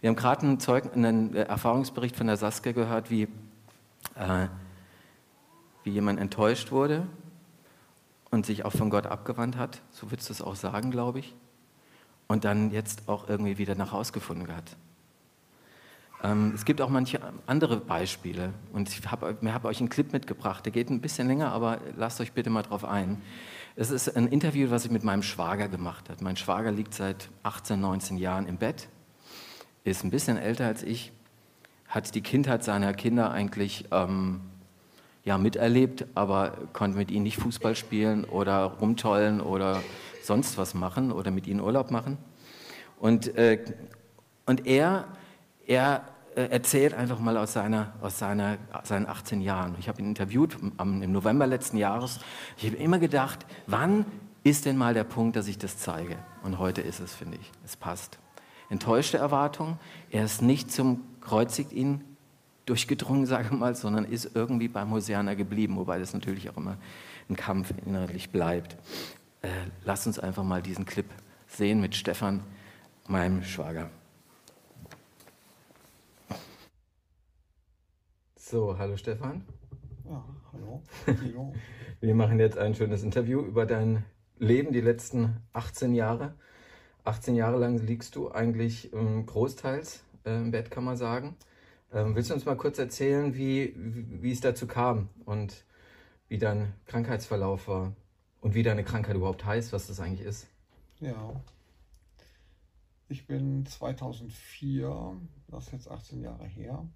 Wir 0.00 0.08
haben 0.08 0.16
gerade 0.16 0.46
einen, 0.46 1.04
einen, 1.04 1.34
äh, 1.34 1.42
Erfahrungsbericht 1.42 2.16
von 2.16 2.26
der 2.26 2.36
Saskia 2.36 2.72
gehört, 2.72 3.10
wie, 3.10 3.24
äh, 4.14 4.48
wie 5.84 5.90
jemand 5.90 6.18
enttäuscht 6.20 6.72
wurde 6.72 7.06
und 8.30 8.46
sich 8.46 8.64
auch 8.64 8.72
von 8.72 8.90
Gott 8.90 9.06
abgewandt 9.06 9.56
hat. 9.56 9.82
So 9.90 10.10
würdest 10.10 10.28
du 10.28 10.32
es 10.32 10.42
auch 10.42 10.56
sagen, 10.56 10.90
glaube 10.90 11.18
ich 11.18 11.34
und 12.30 12.44
dann 12.44 12.70
jetzt 12.70 13.08
auch 13.08 13.28
irgendwie 13.28 13.58
wieder 13.58 13.74
nach 13.74 13.90
Hause 13.90 14.12
gefunden 14.12 14.54
hat. 14.54 14.76
Ähm, 16.22 16.52
es 16.54 16.64
gibt 16.64 16.80
auch 16.80 16.88
manche 16.88 17.18
andere 17.48 17.78
Beispiele 17.78 18.54
und 18.72 18.88
ich 18.88 19.10
habe 19.10 19.36
hab 19.52 19.64
euch 19.64 19.80
einen 19.80 19.88
Clip 19.88 20.12
mitgebracht, 20.12 20.64
der 20.64 20.70
geht 20.70 20.90
ein 20.90 21.00
bisschen 21.00 21.26
länger, 21.26 21.50
aber 21.50 21.80
lasst 21.96 22.20
euch 22.20 22.30
bitte 22.30 22.48
mal 22.48 22.62
drauf 22.62 22.84
ein. 22.84 23.20
Es 23.74 23.90
ist 23.90 24.16
ein 24.16 24.28
Interview, 24.28 24.70
was 24.70 24.84
ich 24.84 24.92
mit 24.92 25.02
meinem 25.02 25.24
Schwager 25.24 25.66
gemacht 25.66 26.08
habe. 26.08 26.22
Mein 26.22 26.36
Schwager 26.36 26.70
liegt 26.70 26.94
seit 26.94 27.30
18, 27.42 27.80
19 27.80 28.16
Jahren 28.16 28.46
im 28.46 28.58
Bett, 28.58 28.88
ist 29.84 30.04
ein 30.04 30.10
bisschen 30.10 30.36
älter 30.36 30.66
als 30.66 30.82
ich, 30.82 31.12
hat 31.88 32.14
die 32.14 32.20
Kindheit 32.20 32.62
seiner 32.64 32.94
Kinder 32.94 33.30
eigentlich 33.30 33.86
ähm, 33.90 34.40
ja, 35.24 35.38
miterlebt, 35.38 36.06
aber 36.14 36.52
konnte 36.72 36.96
mit 36.96 37.10
ihnen 37.10 37.24
nicht 37.24 37.38
Fußball 37.38 37.74
spielen 37.74 38.24
oder 38.24 38.64
rumtollen 38.64 39.40
oder 39.40 39.82
sonst 40.22 40.58
was 40.58 40.74
machen 40.74 41.12
oder 41.12 41.30
mit 41.30 41.46
ihnen 41.46 41.60
Urlaub 41.60 41.90
machen. 41.90 42.18
Und, 42.98 43.34
äh, 43.36 43.64
und 44.46 44.66
er, 44.66 45.06
er 45.66 46.04
äh, 46.36 46.42
erzählt 46.42 46.94
einfach 46.94 47.18
mal 47.18 47.36
aus, 47.36 47.52
seiner, 47.52 47.92
aus 48.00 48.18
seiner, 48.18 48.58
seinen 48.84 49.06
18 49.06 49.40
Jahren. 49.40 49.74
Ich 49.78 49.88
habe 49.88 50.00
ihn 50.00 50.08
interviewt 50.08 50.56
am, 50.76 51.02
im 51.02 51.12
November 51.12 51.46
letzten 51.46 51.76
Jahres. 51.76 52.20
Ich 52.56 52.66
habe 52.66 52.76
immer 52.76 52.98
gedacht, 52.98 53.46
wann 53.66 54.04
ist 54.44 54.64
denn 54.64 54.76
mal 54.76 54.94
der 54.94 55.04
Punkt, 55.04 55.36
dass 55.36 55.48
ich 55.48 55.58
das 55.58 55.78
zeige? 55.78 56.16
Und 56.42 56.58
heute 56.58 56.82
ist 56.82 57.00
es, 57.00 57.14
finde 57.14 57.38
ich. 57.40 57.50
Es 57.64 57.76
passt. 57.76 58.18
Enttäuschte 58.70 59.18
Erwartung. 59.18 59.78
Er 60.10 60.24
ist 60.24 60.42
nicht 60.42 60.70
zum 60.70 61.02
Kreuzigt 61.20 61.72
ihn 61.72 62.04
durchgedrungen, 62.66 63.26
sage 63.26 63.48
ich 63.52 63.58
mal, 63.58 63.74
sondern 63.74 64.04
ist 64.04 64.34
irgendwie 64.34 64.68
beim 64.68 64.90
Hosianer 64.92 65.36
geblieben, 65.36 65.76
wobei 65.76 65.98
das 65.98 66.14
natürlich 66.14 66.48
auch 66.48 66.56
immer 66.56 66.78
ein 67.28 67.36
Kampf 67.36 67.74
innerlich 67.84 68.30
bleibt. 68.30 68.76
Äh, 69.42 69.48
lasst 69.84 70.06
uns 70.06 70.18
einfach 70.18 70.44
mal 70.44 70.62
diesen 70.62 70.86
Clip 70.86 71.06
sehen 71.48 71.80
mit 71.80 71.96
Stefan, 71.96 72.42
meinem 73.08 73.42
Schwager. 73.42 73.90
So, 78.36 78.78
hallo 78.78 78.96
Stefan. 78.96 79.44
Ja, 80.04 80.24
hallo. 80.52 80.82
hallo. 81.06 81.54
Wir 82.00 82.14
machen 82.14 82.38
jetzt 82.38 82.56
ein 82.56 82.74
schönes 82.74 83.02
Interview 83.02 83.40
über 83.40 83.66
dein 83.66 84.04
Leben, 84.38 84.72
die 84.72 84.80
letzten 84.80 85.36
18 85.52 85.94
Jahre. 85.94 86.34
18 87.04 87.34
Jahre 87.34 87.58
lang 87.58 87.78
liegst 87.78 88.16
du 88.16 88.30
eigentlich 88.30 88.92
ähm, 88.92 89.26
großteils 89.26 90.04
äh, 90.24 90.36
im 90.36 90.50
Bett, 90.50 90.70
kann 90.70 90.84
man 90.84 90.96
sagen. 90.96 91.36
Ähm, 91.92 92.14
willst 92.14 92.30
du 92.30 92.34
uns 92.34 92.44
mal 92.44 92.56
kurz 92.56 92.78
erzählen, 92.78 93.34
wie, 93.34 93.74
wie, 93.76 94.22
wie 94.22 94.32
es 94.32 94.40
dazu 94.40 94.66
kam 94.66 95.08
und 95.24 95.64
wie 96.28 96.38
dein 96.38 96.72
Krankheitsverlauf 96.86 97.68
war 97.68 97.92
und 98.40 98.54
wie 98.54 98.62
deine 98.62 98.84
Krankheit 98.84 99.16
überhaupt 99.16 99.44
heißt, 99.44 99.72
was 99.72 99.88
das 99.88 100.00
eigentlich 100.00 100.26
ist? 100.26 100.46
Ja. 101.00 101.40
Ich 103.08 103.26
bin 103.26 103.66
2004, 103.66 105.16
das 105.48 105.66
ist 105.66 105.72
jetzt 105.72 105.90
18 105.90 106.20
Jahre 106.20 106.46
her, 106.46 106.86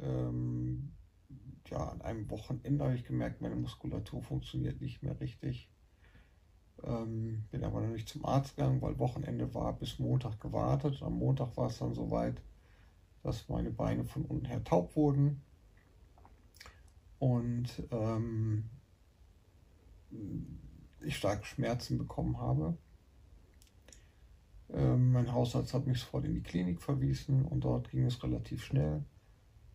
ähm, 0.00 0.92
ja, 1.68 1.88
an 1.88 2.02
einem 2.02 2.30
Wochenende 2.30 2.84
habe 2.84 2.94
ich 2.94 3.04
gemerkt, 3.04 3.40
meine 3.40 3.56
Muskulatur 3.56 4.22
funktioniert 4.22 4.80
nicht 4.80 5.02
mehr 5.02 5.18
richtig. 5.20 5.68
Ähm, 6.84 7.44
bin 7.50 7.64
aber 7.64 7.80
noch 7.80 7.88
nicht 7.88 8.08
zum 8.08 8.24
Arzt 8.24 8.56
gegangen, 8.56 8.82
weil 8.82 8.98
Wochenende 8.98 9.54
war 9.54 9.72
bis 9.72 9.98
Montag 9.98 10.40
gewartet. 10.40 11.02
Am 11.02 11.18
Montag 11.18 11.56
war 11.56 11.68
es 11.68 11.78
dann 11.78 11.94
soweit, 11.94 12.40
dass 13.22 13.48
meine 13.48 13.70
Beine 13.70 14.04
von 14.04 14.24
unten 14.24 14.46
her 14.46 14.62
taub 14.62 14.94
wurden 14.94 15.42
und 17.18 17.82
ähm, 17.90 18.64
ich 21.00 21.16
starke 21.16 21.44
Schmerzen 21.44 21.98
bekommen 21.98 22.38
habe. 22.38 22.76
Ähm, 24.72 25.12
mein 25.12 25.32
Hausarzt 25.32 25.74
hat 25.74 25.86
mich 25.86 26.00
sofort 26.00 26.24
in 26.24 26.34
die 26.34 26.42
Klinik 26.42 26.82
verwiesen 26.82 27.44
und 27.44 27.60
dort 27.64 27.90
ging 27.90 28.04
es 28.04 28.22
relativ 28.22 28.64
schnell, 28.64 29.04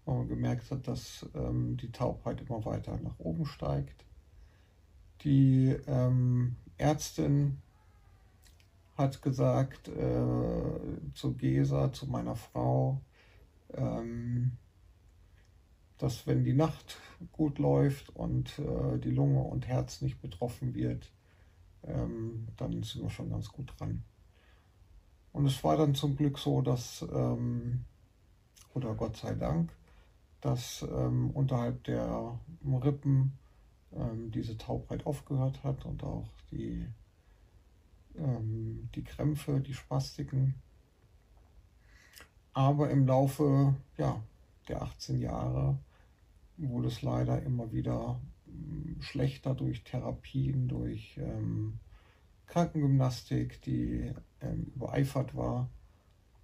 weil 0.05 0.15
man 0.17 0.27
gemerkt 0.27 0.69
hat, 0.69 0.87
dass 0.87 1.27
ähm, 1.33 1.77
die 1.77 1.91
Taubheit 1.91 2.41
immer 2.41 2.65
weiter 2.65 2.97
nach 3.01 3.17
oben 3.19 3.45
steigt. 3.45 4.05
Die 5.21 5.75
ähm, 5.87 6.55
Ärztin 6.81 7.61
hat 8.97 9.21
gesagt 9.21 9.87
äh, 9.87 11.13
zu 11.13 11.33
Gesa, 11.37 11.93
zu 11.93 12.07
meiner 12.07 12.35
Frau, 12.35 13.01
ähm, 13.73 14.57
dass 15.97 16.27
wenn 16.27 16.43
die 16.43 16.53
Nacht 16.53 16.97
gut 17.31 17.59
läuft 17.59 18.09
und 18.15 18.57
äh, 18.59 18.97
die 18.99 19.11
Lunge 19.11 19.41
und 19.41 19.67
Herz 19.67 20.01
nicht 20.01 20.21
betroffen 20.21 20.73
wird, 20.73 21.11
ähm, 21.83 22.47
dann 22.57 22.83
sind 22.83 23.03
wir 23.03 23.09
schon 23.09 23.29
ganz 23.29 23.49
gut 23.49 23.73
dran. 23.77 24.03
Und 25.31 25.45
es 25.45 25.63
war 25.63 25.77
dann 25.77 25.95
zum 25.95 26.15
Glück 26.15 26.37
so, 26.37 26.61
dass, 26.61 27.05
ähm, 27.13 27.85
oder 28.73 28.93
Gott 28.95 29.17
sei 29.17 29.35
Dank, 29.35 29.71
dass 30.41 30.81
ähm, 30.91 31.29
unterhalb 31.31 31.83
der 31.83 32.39
Rippen 32.65 33.37
ähm, 33.95 34.31
diese 34.31 34.57
Taubheit 34.57 35.05
aufgehört 35.05 35.63
hat 35.63 35.85
und 35.85 36.03
auch 36.03 36.29
die, 36.51 36.87
ähm, 38.17 38.89
die 38.95 39.03
Krämpfe, 39.03 39.59
die 39.59 39.73
Spastiken 39.73 40.55
aber 42.53 42.89
im 42.89 43.05
Laufe 43.07 43.75
ja, 43.97 44.21
der 44.67 44.81
18 44.81 45.19
Jahre 45.19 45.77
wurde 46.57 46.89
es 46.89 47.01
leider 47.01 47.41
immer 47.43 47.71
wieder 47.71 48.19
mm, 48.45 49.01
schlechter 49.01 49.55
durch 49.55 49.83
Therapien, 49.83 50.67
durch 50.67 51.17
ähm, 51.17 51.79
Krankengymnastik, 52.47 53.61
die 53.61 54.11
ähm, 54.41 54.71
übereifert 54.75 55.35
war. 55.35 55.69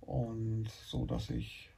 Und 0.02 0.70
so, 0.70 1.06
dass 1.06 1.30
ich 1.30 1.70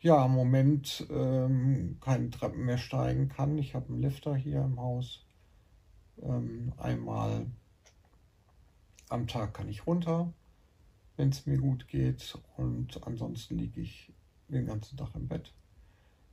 ja 0.00 0.24
im 0.24 0.32
Moment 0.32 1.06
ähm, 1.10 1.98
keine 2.00 2.30
Treppen 2.30 2.64
mehr 2.64 2.78
steigen 2.78 3.28
kann. 3.28 3.58
Ich 3.58 3.74
habe 3.74 3.88
einen 3.88 4.02
Lifter 4.02 4.34
hier 4.34 4.62
im 4.62 4.80
Haus. 4.80 5.24
Ähm, 6.22 6.72
einmal 6.76 7.46
am 9.08 9.26
Tag 9.26 9.54
kann 9.54 9.68
ich 9.68 9.86
runter 9.86 10.32
wenn 11.18 11.28
es 11.30 11.44
mir 11.44 11.58
gut 11.58 11.86
geht. 11.88 12.38
Und 12.56 13.06
ansonsten 13.06 13.58
liege 13.58 13.82
ich 13.82 14.10
den 14.48 14.66
ganzen 14.66 14.96
Tag 14.96 15.14
im 15.14 15.28
Bett. 15.28 15.52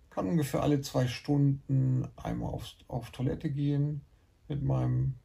Kann 0.09 0.27
ungefähr 0.27 0.63
alle 0.63 0.79
zwei 0.79 1.07
Stunden 1.07 2.07
einmal 2.15 2.53
auf, 2.53 2.73
auf 2.87 3.11
Toilette 3.11 3.49
gehen 3.49 4.01
mit 4.47 4.63
meinem 4.63 5.15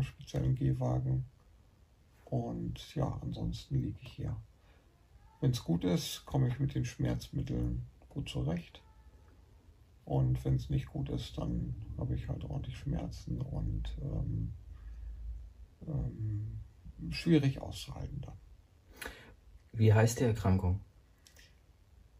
speziellen 0.00 0.56
Gehwagen. 0.56 1.24
Und 2.24 2.94
ja, 2.94 3.18
ansonsten 3.22 3.80
liege 3.80 3.98
ich 4.02 4.12
hier. 4.12 4.34
Wenn 5.40 5.52
es 5.52 5.64
gut 5.64 5.84
ist, 5.84 6.26
komme 6.26 6.48
ich 6.48 6.58
mit 6.58 6.74
den 6.74 6.84
Schmerzmitteln 6.84 7.86
gut 8.08 8.28
zurecht. 8.28 8.82
Und 10.04 10.44
wenn 10.44 10.56
es 10.56 10.70
nicht 10.70 10.86
gut 10.86 11.08
ist, 11.08 11.38
dann 11.38 11.74
habe 11.96 12.14
ich 12.14 12.28
halt 12.28 12.44
ordentlich 12.44 12.76
Schmerzen 12.76 13.40
und 13.40 13.96
ähm, 14.02 14.52
ähm, 15.86 16.60
schwierig 17.10 17.60
auszuhalten 17.60 18.20
dann. 18.20 18.34
Wie 19.72 19.94
heißt 19.94 20.20
die 20.20 20.24
Erkrankung? 20.24 20.80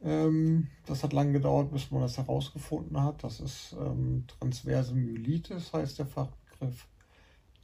Ähm, 0.03 0.69
das 0.87 1.03
hat 1.03 1.13
lange 1.13 1.33
gedauert, 1.33 1.73
bis 1.73 1.91
man 1.91 2.01
das 2.01 2.17
herausgefunden 2.17 3.03
hat. 3.03 3.23
Das 3.23 3.41
ist 3.41 3.77
ähm, 3.79 4.25
transverse 4.27 4.95
Myelitis, 4.95 5.73
heißt 5.73 5.99
der 5.99 6.07
Fachbegriff. 6.07 6.87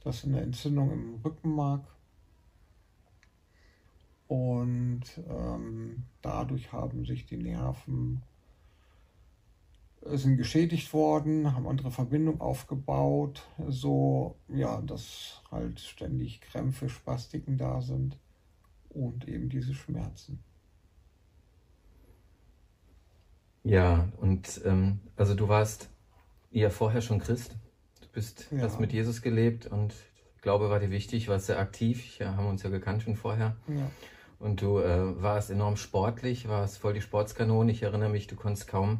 Das 0.03 0.17
ist 0.17 0.25
eine 0.25 0.41
Entzündung 0.41 0.91
im 0.91 1.15
Rückenmark. 1.23 1.83
Und 4.27 5.03
ähm, 5.29 6.03
dadurch 6.21 6.71
haben 6.73 7.05
sich 7.05 7.25
die 7.25 7.37
Nerven 7.37 8.21
sind 10.01 10.37
geschädigt 10.37 10.93
worden, 10.93 11.53
haben 11.53 11.67
andere 11.67 11.91
Verbindungen 11.91 12.39
aufgebaut, 12.39 13.43
so 13.67 14.37
ja, 14.47 14.81
dass 14.81 15.41
halt 15.51 15.79
ständig 15.79 16.41
Krämpfe, 16.41 16.87
Spastiken 16.87 17.57
da 17.57 17.81
sind 17.81 18.17
und 18.89 19.27
eben 19.27 19.49
diese 19.49 19.73
Schmerzen. 19.73 20.39
Ja, 23.63 24.07
und 24.17 24.61
ähm, 24.65 24.99
also 25.17 25.35
du 25.35 25.49
warst 25.49 25.89
ja 26.51 26.69
vorher 26.69 27.01
schon 27.01 27.19
Christ. 27.19 27.57
Du 28.01 28.07
bist, 28.13 28.47
ja. 28.51 28.61
hast 28.61 28.79
mit 28.79 28.93
Jesus 28.93 29.21
gelebt 29.21 29.65
und 29.65 29.93
Glaube 30.41 30.69
war 30.69 30.79
dir 30.79 30.91
wichtig, 30.91 31.27
warst 31.27 31.47
sehr 31.47 31.59
aktiv. 31.59 32.19
Ja, 32.19 32.37
haben 32.37 32.47
uns 32.47 32.63
ja 32.63 32.69
gekannt 32.69 33.03
schon 33.03 33.17
vorher. 33.17 33.57
Ja. 33.67 33.91
Und 34.39 34.61
du 34.61 34.79
äh, 34.79 35.21
warst 35.21 35.49
enorm 35.49 35.77
sportlich, 35.77 36.47
warst 36.47 36.77
voll 36.77 36.93
die 36.93 37.01
Sportskanone. 37.01 37.71
Ich 37.71 37.83
erinnere 37.83 38.09
mich, 38.09 38.27
du 38.27 38.35
konntest 38.35 38.67
kaum 38.67 38.99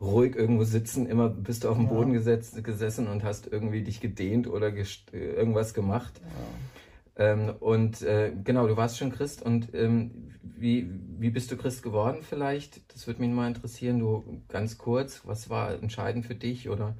ruhig 0.00 0.34
irgendwo 0.34 0.64
sitzen. 0.64 1.06
Immer 1.06 1.28
bist 1.28 1.64
du 1.64 1.68
auf 1.68 1.76
dem 1.76 1.86
ja. 1.86 1.92
Boden 1.92 2.12
gesetzt, 2.12 2.62
gesessen 2.64 3.06
und 3.06 3.22
hast 3.22 3.46
irgendwie 3.46 3.82
dich 3.82 4.00
gedehnt 4.00 4.46
oder 4.46 4.72
irgendwas 5.12 5.74
gemacht. 5.74 6.20
Ja. 6.22 7.24
Ähm, 7.24 7.52
und 7.60 8.02
äh, 8.02 8.32
genau, 8.42 8.66
du 8.66 8.76
warst 8.76 8.96
schon 8.96 9.12
Christ 9.12 9.42
und 9.42 9.74
ähm, 9.74 10.32
wie, 10.42 10.88
wie 11.18 11.30
bist 11.30 11.50
du 11.52 11.56
Christ 11.56 11.82
geworden 11.82 12.20
vielleicht? 12.22 12.92
Das 12.92 13.06
würde 13.06 13.20
mich 13.20 13.30
mal 13.30 13.48
interessieren. 13.48 13.98
Du 13.98 14.24
ganz 14.48 14.78
kurz, 14.78 15.20
was 15.24 15.50
war 15.50 15.74
entscheidend 15.74 16.24
für 16.24 16.34
dich 16.34 16.70
oder 16.70 16.96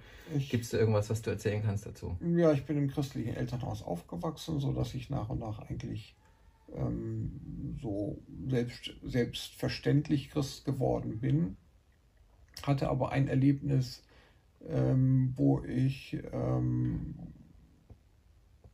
gibt 0.51 0.65
es 0.65 0.71
da 0.71 0.79
irgendwas, 0.79 1.09
was 1.09 1.23
du 1.23 1.31
erzählen 1.31 1.63
kannst 1.65 1.87
dazu? 1.87 2.17
Ja, 2.21 2.53
ich 2.53 2.65
bin 2.67 2.77
im 2.77 2.89
christlichen 2.89 3.35
Elternhaus 3.35 3.83
aufgewachsen, 3.83 4.61
sodass 4.61 4.95
ich 4.95 5.09
nach 5.09 5.31
und 5.31 5.41
nach 5.41 5.61
eigentlich 5.71 6.15
ähm, 6.77 7.77
so 7.81 8.23
selbst, 8.49 8.93
selbstverständlich 9.03 10.31
Christ 10.31 10.65
geworden 10.65 11.21
bin. 11.21 11.57
Hatte 12.63 12.89
aber 12.89 13.13
ein 13.13 13.29
Erlebnis, 13.29 14.03
ähm, 14.69 15.33
wo 15.37 15.63
ich 15.65 16.19
ähm, 16.33 17.15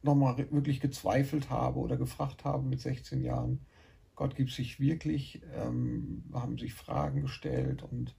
nochmal 0.03 0.39
wirklich 0.51 0.81
gezweifelt 0.81 1.51
habe 1.51 1.79
oder 1.79 1.97
gefragt 1.97 2.45
habe 2.45 2.65
mit 2.65 2.81
16 2.81 3.23
Jahren, 3.23 3.61
Gott 4.15 4.35
gibt 4.35 4.51
sich 4.51 4.81
wirklich, 4.81 5.43
ähm, 5.55 6.25
haben 6.33 6.59
sich 6.59 6.75
Fragen 6.75 7.23
gestellt 7.23 7.85
und 7.85 8.17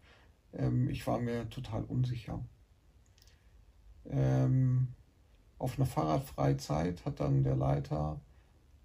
ähm, 0.54 0.90
ich 0.90 1.06
war 1.06 1.20
mir 1.20 1.50
total 1.50 1.84
unsicher. 1.84 2.44
Ähm, 4.06 4.90
auf 5.58 5.78
einer 5.78 5.86
Fahrradfreizeit 5.86 7.04
hat 7.06 7.20
dann 7.20 7.44
der 7.44 7.58
Leiter 7.58 8.22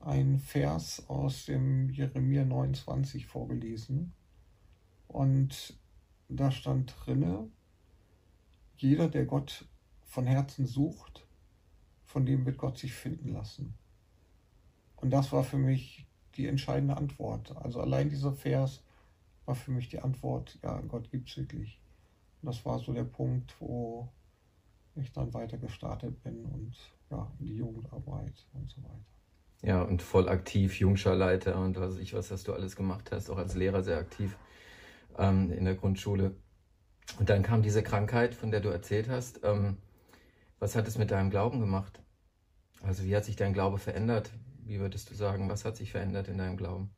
ein 0.04 0.38
Vers 0.38 1.08
aus 1.08 1.46
dem 1.46 1.90
Jeremia 1.90 2.44
29 2.44 3.26
vorgelesen 3.26 4.12
Und 5.08 5.78
da 6.28 6.50
stand 6.50 6.94
drinne, 7.04 7.48
jeder, 8.76 9.08
der 9.08 9.24
Gott 9.24 9.66
von 10.04 10.26
Herzen 10.26 10.66
sucht, 10.66 11.26
von 12.04 12.26
dem 12.26 12.44
wird 12.46 12.58
Gott 12.58 12.78
sich 12.78 12.92
finden 12.92 13.32
lassen. 13.32 13.74
Und 14.96 15.10
das 15.10 15.32
war 15.32 15.44
für 15.44 15.58
mich 15.58 16.06
die 16.36 16.46
entscheidende 16.46 16.96
Antwort. 16.96 17.56
Also 17.56 17.80
allein 17.80 18.10
dieser 18.10 18.32
Vers 18.32 18.82
war 19.44 19.54
für 19.54 19.70
mich 19.70 19.88
die 19.88 20.00
Antwort, 20.00 20.58
ja, 20.62 20.80
Gott 20.82 21.10
gibt 21.10 21.28
es 21.28 21.36
wirklich. 21.36 21.80
Und 22.42 22.46
das 22.46 22.64
war 22.64 22.78
so 22.78 22.92
der 22.92 23.04
Punkt, 23.04 23.54
wo 23.60 24.08
ich 24.96 25.12
dann 25.12 25.34
weiter 25.34 25.58
gestartet 25.58 26.22
bin 26.22 26.44
und 26.44 26.76
ja, 27.10 27.30
in 27.38 27.46
die 27.46 27.56
Jugendarbeit 27.56 28.46
und 28.52 28.70
so 28.70 28.82
weiter. 28.82 29.13
Ja, 29.64 29.83
und 29.83 30.03
voll 30.03 30.29
aktiv, 30.29 30.79
Jungscharleiter 30.79 31.57
und 31.59 31.81
was 31.81 31.96
ich, 31.98 32.12
was 32.14 32.31
hast 32.31 32.48
du 32.48 32.53
alles 32.53 32.77
gemacht 32.77 33.11
hast, 33.12 33.31
auch 33.31 33.38
als 33.38 33.55
Lehrer 33.55 33.83
sehr 33.83 33.98
aktiv 33.98 34.37
ähm, 35.18 35.50
in 35.53 35.64
der 35.64 35.74
Grundschule. 35.74 36.37
Und 37.18 37.31
dann 37.31 37.42
kam 37.42 37.62
diese 37.62 37.83
Krankheit, 37.83 38.35
von 38.35 38.50
der 38.50 38.61
du 38.61 38.68
erzählt 38.70 39.09
hast. 39.09 39.40
Ähm, 39.44 39.79
was 40.61 40.77
hat 40.77 40.88
es 40.88 40.98
mit 40.98 41.11
deinem 41.11 41.31
Glauben 41.31 41.61
gemacht? 41.61 42.03
Also 42.83 43.05
wie 43.05 43.16
hat 43.16 43.24
sich 43.24 43.37
dein 43.37 43.55
Glaube 43.55 43.79
verändert? 43.79 44.31
Wie 44.64 44.81
würdest 44.81 45.11
du 45.11 45.14
sagen, 45.14 45.48
was 45.48 45.64
hat 45.64 45.77
sich 45.77 45.92
verändert 45.92 46.29
in 46.29 46.38
deinem 46.38 46.57
Glauben? 46.57 46.90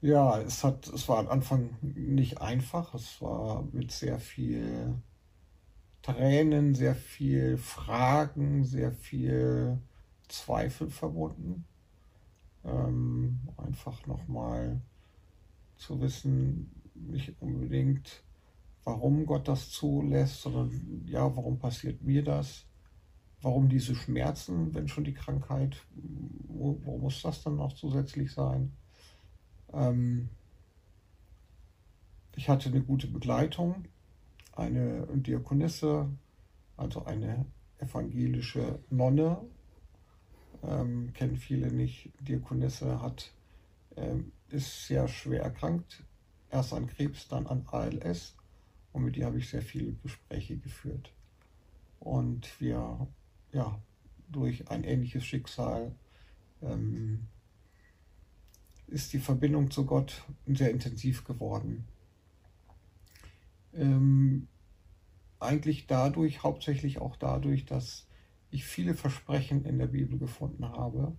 Ja, 0.00 0.40
es 0.40 0.62
hat, 0.64 0.86
es 0.88 1.08
war 1.08 1.18
am 1.18 1.28
Anfang 1.28 1.76
nicht 1.82 2.40
einfach. 2.40 2.94
Es 2.94 3.20
war 3.20 3.62
mit 3.72 3.90
sehr 3.92 4.18
viel 4.18 4.94
Tränen, 6.02 6.74
sehr 6.74 6.94
viel 6.96 7.56
Fragen, 7.58 8.64
sehr 8.64 8.92
viel 8.92 9.78
Zweifel 10.28 10.90
verbunden. 10.90 11.64
Ähm, 12.64 13.40
einfach 13.56 14.06
nochmal 14.06 14.80
zu 15.76 16.00
wissen, 16.00 16.70
nicht 16.94 17.40
unbedingt, 17.40 18.22
warum 18.84 19.26
Gott 19.26 19.48
das 19.48 19.70
zulässt, 19.70 20.42
sondern 20.42 21.04
ja, 21.06 21.34
warum 21.36 21.58
passiert 21.58 22.02
mir 22.02 22.22
das? 22.22 22.64
Warum 23.40 23.68
diese 23.68 23.94
Schmerzen, 23.94 24.74
wenn 24.74 24.88
schon 24.88 25.04
die 25.04 25.14
Krankheit, 25.14 25.76
wo, 26.48 26.80
wo 26.84 26.98
muss 26.98 27.22
das 27.22 27.42
dann 27.42 27.56
noch 27.56 27.72
zusätzlich 27.74 28.32
sein? 28.32 28.72
Ähm, 29.72 30.28
ich 32.34 32.48
hatte 32.48 32.68
eine 32.68 32.82
gute 32.82 33.06
Begleitung, 33.06 33.84
eine 34.52 35.06
Diakonisse, 35.14 36.08
also 36.76 37.04
eine 37.04 37.46
evangelische 37.78 38.80
Nonne, 38.90 39.40
ähm, 40.62 41.12
kennen 41.12 41.36
viele 41.36 41.72
nicht. 41.72 42.10
Diakonisse 42.20 43.00
hat, 43.00 43.32
ähm, 43.96 44.32
ist 44.48 44.86
sehr 44.86 45.08
schwer 45.08 45.42
erkrankt, 45.42 46.02
erst 46.50 46.72
an 46.72 46.86
Krebs, 46.86 47.28
dann 47.28 47.46
an 47.46 47.66
ALS 47.70 48.34
und 48.92 49.04
mit 49.04 49.16
ihr 49.16 49.26
habe 49.26 49.38
ich 49.38 49.48
sehr 49.48 49.62
viele 49.62 49.92
Gespräche 49.92 50.56
geführt. 50.56 51.12
Und 52.00 52.60
wir, 52.60 53.06
ja, 53.52 53.80
durch 54.28 54.70
ein 54.70 54.84
ähnliches 54.84 55.24
Schicksal 55.24 55.92
ähm, 56.62 57.26
ist 58.86 59.12
die 59.12 59.18
Verbindung 59.18 59.70
zu 59.70 59.84
Gott 59.84 60.24
sehr 60.46 60.70
intensiv 60.70 61.24
geworden. 61.24 61.84
Ähm, 63.74 64.48
eigentlich 65.38 65.86
dadurch, 65.86 66.42
hauptsächlich 66.42 66.98
auch 66.98 67.16
dadurch, 67.16 67.64
dass 67.64 68.07
ich 68.50 68.64
viele 68.64 68.94
Versprechen 68.94 69.64
in 69.64 69.78
der 69.78 69.88
Bibel 69.88 70.18
gefunden 70.18 70.64
habe, 70.64 71.16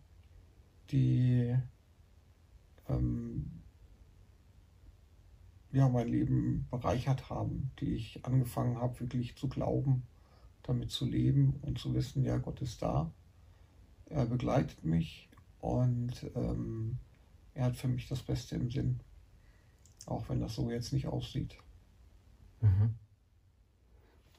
die 0.92 1.56
ähm, 2.88 3.52
ja, 5.72 5.88
mein 5.88 6.08
Leben 6.08 6.68
bereichert 6.72 7.30
haben, 7.30 7.72
die 7.80 7.96
ich 7.96 8.26
angefangen 8.26 8.78
habe, 8.78 9.00
wirklich 9.00 9.36
zu 9.36 9.48
glauben, 9.48 10.04
damit 10.64 10.90
zu 10.90 11.06
leben 11.06 11.60
und 11.62 11.78
zu 11.78 11.94
wissen, 11.94 12.24
ja, 12.24 12.38
Gott 12.38 12.62
ist 12.62 12.82
da, 12.82 13.12
er 14.06 14.26
begleitet 14.26 14.84
mich 14.84 15.30
und 15.60 16.32
ähm, 16.36 16.98
er 17.54 17.66
hat 17.66 17.78
für 17.78 17.88
mich 17.88 18.08
das 18.08 18.24
Beste 18.24 18.56
im 18.56 18.72
Sinn, 18.72 19.00
auch 20.08 20.28
wenn 20.30 20.40
das 20.40 20.56
so 20.56 20.72
jetzt 20.72 20.94
nicht 20.94 21.08
aussieht. 21.08 21.58
Mhm. 22.62 22.96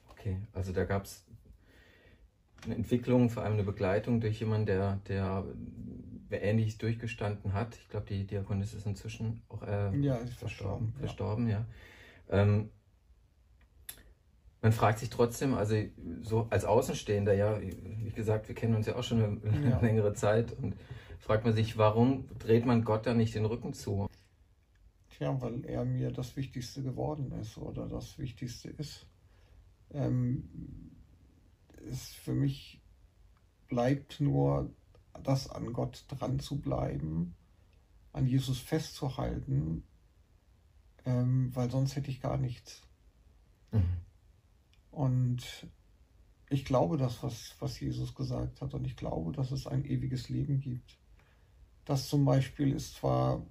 Okay, 0.09 0.41
also 0.53 0.73
da 0.73 0.83
gab 0.83 1.05
es 1.05 1.25
eine 2.65 2.75
Entwicklung, 2.75 3.29
vor 3.29 3.43
allem 3.43 3.53
eine 3.53 3.63
Begleitung 3.63 4.21
durch 4.21 4.39
jemanden, 4.39 4.65
der, 4.67 4.99
der 5.05 5.45
Ähnliches 6.31 6.77
durchgestanden 6.77 7.53
hat. 7.53 7.75
Ich 7.75 7.89
glaube, 7.89 8.05
die 8.07 8.25
Diakonis 8.25 8.73
ist 8.73 8.85
inzwischen 8.85 9.41
auch 9.49 9.63
äh, 9.63 9.95
ja, 9.97 10.15
ist 10.15 10.33
verstorben. 10.33 10.93
Verstorben, 10.99 11.47
ja. 11.47 11.65
ja. 12.29 12.41
Ähm, 12.41 12.69
man 14.61 14.71
fragt 14.71 14.99
sich 14.99 15.09
trotzdem, 15.09 15.55
also 15.55 15.75
so 16.21 16.47
als 16.51 16.65
Außenstehender, 16.65 17.33
ja, 17.33 17.59
wie 17.59 18.11
gesagt, 18.11 18.47
wir 18.47 18.55
kennen 18.55 18.75
uns 18.75 18.85
ja 18.85 18.95
auch 18.95 19.03
schon 19.03 19.41
eine 19.43 19.69
ja. 19.69 19.79
längere 19.81 20.13
Zeit 20.13 20.53
und 20.53 20.75
fragt 21.19 21.45
man 21.45 21.53
sich, 21.53 21.77
warum 21.77 22.27
dreht 22.37 22.65
man 22.65 22.83
Gott 22.83 23.07
da 23.07 23.13
nicht 23.13 23.33
den 23.33 23.45
Rücken 23.45 23.73
zu? 23.73 24.07
Tja, 25.09 25.39
weil 25.41 25.65
er 25.65 25.83
mir 25.83 26.11
das 26.11 26.35
Wichtigste 26.37 26.83
geworden 26.83 27.31
ist 27.41 27.57
oder 27.57 27.87
das 27.87 28.19
Wichtigste 28.19 28.69
ist. 28.69 29.07
Ähm, 29.93 30.80
ist 31.85 32.13
für 32.15 32.33
mich 32.33 32.81
bleibt 33.67 34.19
nur 34.19 34.69
das 35.23 35.49
an 35.49 35.73
Gott 35.73 36.05
dran 36.07 36.39
zu 36.39 36.59
bleiben, 36.59 37.35
an 38.13 38.27
Jesus 38.27 38.59
festzuhalten, 38.59 39.83
ähm, 41.05 41.55
weil 41.55 41.69
sonst 41.69 41.95
hätte 41.95 42.11
ich 42.11 42.21
gar 42.21 42.37
nichts. 42.37 42.81
Mhm. 43.71 43.83
Und 44.91 45.67
ich 46.49 46.65
glaube 46.65 46.97
das, 46.97 47.23
was, 47.23 47.55
was 47.59 47.79
Jesus 47.79 48.13
gesagt 48.13 48.61
hat, 48.61 48.73
und 48.73 48.85
ich 48.85 48.97
glaube, 48.97 49.31
dass 49.31 49.51
es 49.51 49.67
ein 49.67 49.85
ewiges 49.85 50.29
Leben 50.29 50.59
gibt. 50.59 50.97
Das 51.85 52.09
zum 52.09 52.25
Beispiel 52.25 52.73
ist 52.73 52.95
zwar 52.95 53.41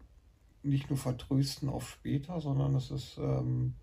nicht 0.62 0.90
nur 0.90 0.98
Vertrösten 0.98 1.68
auf 1.70 1.88
später, 1.88 2.40
sondern 2.40 2.74
es 2.74 2.90
ist 2.90 3.16
ähm, 3.18 3.74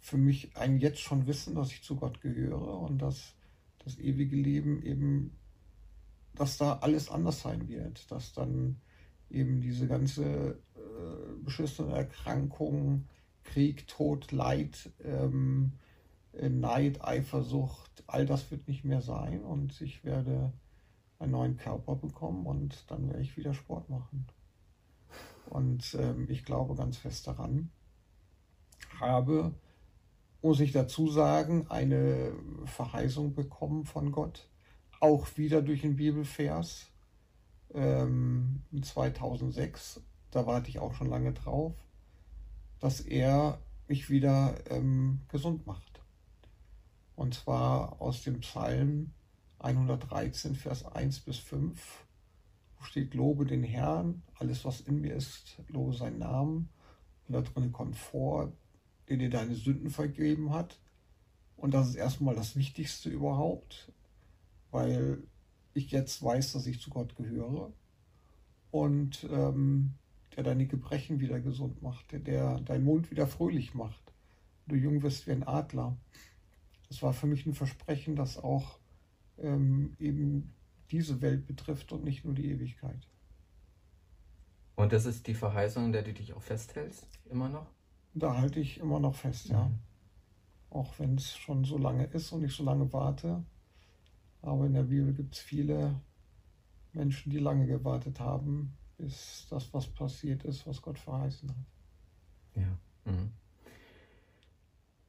für 0.00 0.18
mich 0.18 0.54
ein 0.56 0.78
jetzt 0.78 1.00
schon 1.00 1.26
Wissen, 1.26 1.54
dass 1.54 1.72
ich 1.72 1.82
zu 1.82 1.96
Gott 1.96 2.20
gehöre 2.20 2.80
und 2.80 2.98
dass 2.98 3.34
das 3.84 3.98
ewige 3.98 4.36
Leben 4.36 4.82
eben 4.82 5.38
dass 6.38 6.56
da 6.56 6.78
alles 6.78 7.10
anders 7.10 7.40
sein 7.40 7.68
wird, 7.68 8.10
dass 8.10 8.32
dann 8.32 8.76
eben 9.28 9.60
diese 9.60 9.86
ganze 9.86 10.52
äh, 10.76 11.42
beschissene 11.44 11.92
Erkrankung, 11.94 13.06
Krieg, 13.44 13.86
Tod, 13.88 14.30
Leid, 14.32 14.90
ähm, 15.02 15.72
äh, 16.32 16.48
Neid, 16.48 17.04
Eifersucht, 17.04 18.04
all 18.06 18.24
das 18.24 18.50
wird 18.50 18.68
nicht 18.68 18.84
mehr 18.84 19.02
sein 19.02 19.42
und 19.42 19.80
ich 19.80 20.04
werde 20.04 20.52
einen 21.18 21.32
neuen 21.32 21.56
Körper 21.56 21.96
bekommen 21.96 22.46
und 22.46 22.84
dann 22.90 23.08
werde 23.08 23.22
ich 23.22 23.36
wieder 23.36 23.52
Sport 23.52 23.90
machen. 23.90 24.26
Und 25.46 25.96
ähm, 25.98 26.26
ich 26.30 26.44
glaube 26.44 26.76
ganz 26.76 26.98
fest 26.98 27.26
daran, 27.26 27.70
habe, 29.00 29.54
muss 30.42 30.60
ich 30.60 30.72
dazu 30.72 31.08
sagen, 31.08 31.66
eine 31.68 32.32
Verheißung 32.64 33.34
bekommen 33.34 33.84
von 33.84 34.12
Gott, 34.12 34.48
auch 35.00 35.26
wieder 35.36 35.62
durch 35.62 35.82
den 35.82 35.96
Bibelvers 35.96 36.86
ähm, 37.74 38.62
2006, 38.80 40.00
da 40.30 40.46
warte 40.46 40.68
ich 40.68 40.78
auch 40.78 40.94
schon 40.94 41.08
lange 41.08 41.32
drauf, 41.32 41.74
dass 42.80 43.00
er 43.00 43.60
mich 43.88 44.10
wieder 44.10 44.54
ähm, 44.70 45.20
gesund 45.28 45.66
macht. 45.66 46.00
Und 47.16 47.34
zwar 47.34 48.00
aus 48.00 48.22
dem 48.22 48.40
Psalm 48.40 49.12
113, 49.58 50.54
Vers 50.54 50.84
1 50.84 51.20
bis 51.20 51.38
5, 51.38 52.04
wo 52.78 52.84
steht, 52.84 53.14
lobe 53.14 53.44
den 53.44 53.64
Herrn, 53.64 54.22
alles 54.38 54.64
was 54.64 54.80
in 54.80 55.00
mir 55.00 55.14
ist, 55.14 55.60
lobe 55.68 55.94
seinen 55.94 56.18
Namen. 56.18 56.68
Und 57.26 57.34
da 57.34 57.40
drin 57.40 57.72
kommt 57.72 57.96
vor, 57.96 58.52
der 59.08 59.16
dir 59.16 59.30
deine 59.30 59.54
Sünden 59.54 59.90
vergeben 59.90 60.52
hat. 60.52 60.78
Und 61.56 61.74
das 61.74 61.88
ist 61.88 61.96
erstmal 61.96 62.34
das 62.34 62.56
Wichtigste 62.56 63.10
überhaupt 63.10 63.92
weil 64.70 65.22
ich 65.74 65.90
jetzt 65.90 66.22
weiß, 66.22 66.52
dass 66.52 66.66
ich 66.66 66.80
zu 66.80 66.90
Gott 66.90 67.16
gehöre 67.16 67.72
und 68.70 69.26
ähm, 69.30 69.94
der 70.36 70.44
deine 70.44 70.66
Gebrechen 70.66 71.20
wieder 71.20 71.40
gesund 71.40 71.82
macht, 71.82 72.12
der, 72.12 72.20
der 72.20 72.60
deinen 72.60 72.84
Mund 72.84 73.10
wieder 73.10 73.26
fröhlich 73.26 73.74
macht. 73.74 74.12
Du 74.66 74.76
jung 74.76 75.02
wirst 75.02 75.26
wie 75.26 75.32
ein 75.32 75.46
Adler. 75.46 75.96
Das 76.88 77.02
war 77.02 77.12
für 77.12 77.26
mich 77.26 77.46
ein 77.46 77.54
Versprechen, 77.54 78.16
das 78.16 78.38
auch 78.38 78.78
ähm, 79.38 79.96
eben 79.98 80.54
diese 80.90 81.20
Welt 81.20 81.46
betrifft 81.46 81.92
und 81.92 82.04
nicht 82.04 82.24
nur 82.24 82.34
die 82.34 82.50
Ewigkeit. 82.50 83.08
Und 84.76 84.92
das 84.92 85.06
ist 85.06 85.26
die 85.26 85.34
Verheißung, 85.34 85.86
in 85.86 85.92
der 85.92 86.02
du 86.02 86.12
dich 86.12 86.34
auch 86.34 86.42
festhältst, 86.42 87.06
immer 87.30 87.48
noch? 87.48 87.66
Da 88.18 88.36
halte 88.36 88.60
ich 88.60 88.78
immer 88.78 89.00
noch 89.00 89.14
fest, 89.14 89.48
ja. 89.48 89.64
Mhm. 89.64 89.78
Auch 90.70 90.98
wenn 90.98 91.14
es 91.16 91.36
schon 91.36 91.64
so 91.64 91.78
lange 91.78 92.04
ist 92.06 92.32
und 92.32 92.44
ich 92.44 92.54
so 92.54 92.62
lange 92.64 92.92
warte, 92.92 93.42
aber 94.42 94.66
in 94.66 94.74
der 94.74 94.82
Bibel 94.82 95.12
gibt 95.14 95.34
es 95.34 95.40
viele 95.40 96.00
Menschen, 96.92 97.30
die 97.30 97.38
lange 97.38 97.66
gewartet 97.66 98.20
haben, 98.20 98.76
bis 98.96 99.46
das, 99.50 99.72
was 99.72 99.86
passiert 99.86 100.44
ist, 100.44 100.66
was 100.66 100.82
Gott 100.82 100.98
verheißen 100.98 101.48
hat. 101.48 101.56
Ja. 102.54 102.78
Mhm. 103.04 103.30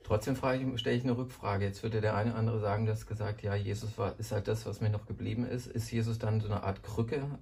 Trotzdem 0.04 0.36
stelle 0.78 0.96
ich 0.96 1.04
eine 1.04 1.18
Rückfrage. 1.18 1.66
Jetzt 1.66 1.84
würde 1.84 2.02
der 2.02 2.16
eine 2.16 2.32
oder 2.32 2.40
andere 2.40 2.60
sagen, 2.60 2.86
du 2.86 2.92
hast 2.92 3.06
gesagt, 3.06 3.44
ja, 3.44 3.54
Jesus 3.54 3.98
war, 3.98 4.18
ist 4.18 4.32
halt 4.32 4.48
das, 4.48 4.66
was 4.66 4.82
mir 4.82 4.90
noch 4.90 5.06
geblieben 5.06 5.46
ist. 5.46 5.68
Ist 5.68 5.92
Jesus 5.92 6.18
dann 6.18 6.42
so 6.42 6.48
eine 6.48 6.64
Art 6.64 6.82
Krücke? 6.82 7.38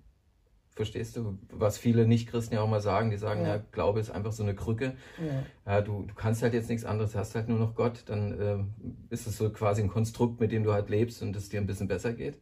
Verstehst 0.77 1.17
du, 1.17 1.39
was 1.51 1.79
viele 1.79 2.07
Nichtchristen 2.07 2.55
ja 2.55 2.61
auch 2.61 2.69
mal 2.69 2.81
sagen? 2.81 3.09
Die 3.09 3.17
sagen, 3.17 3.41
ja, 3.41 3.55
ja 3.55 3.63
Glaube 3.71 3.99
ist 3.99 4.11
einfach 4.11 4.31
so 4.31 4.43
eine 4.43 4.53
Krücke. 4.53 4.95
Ja. 5.19 5.73
ja 5.73 5.81
du, 5.81 6.03
du, 6.03 6.13
kannst 6.13 6.43
halt 6.43 6.53
jetzt 6.53 6.69
nichts 6.69 6.85
anderes, 6.85 7.15
hast 7.15 7.33
halt 7.33 7.49
nur 7.49 7.57
noch 7.57 7.73
Gott. 7.73 8.03
Dann 8.05 8.39
äh, 8.39 8.63
ist 9.09 9.25
es 9.25 9.37
so 9.37 9.49
quasi 9.49 9.81
ein 9.81 9.89
Konstrukt, 9.89 10.39
mit 10.39 10.51
dem 10.51 10.63
du 10.63 10.73
halt 10.73 10.89
lebst 10.89 11.23
und 11.23 11.35
es 11.35 11.49
dir 11.49 11.59
ein 11.59 11.65
bisschen 11.65 11.87
besser 11.87 12.13
geht. 12.13 12.37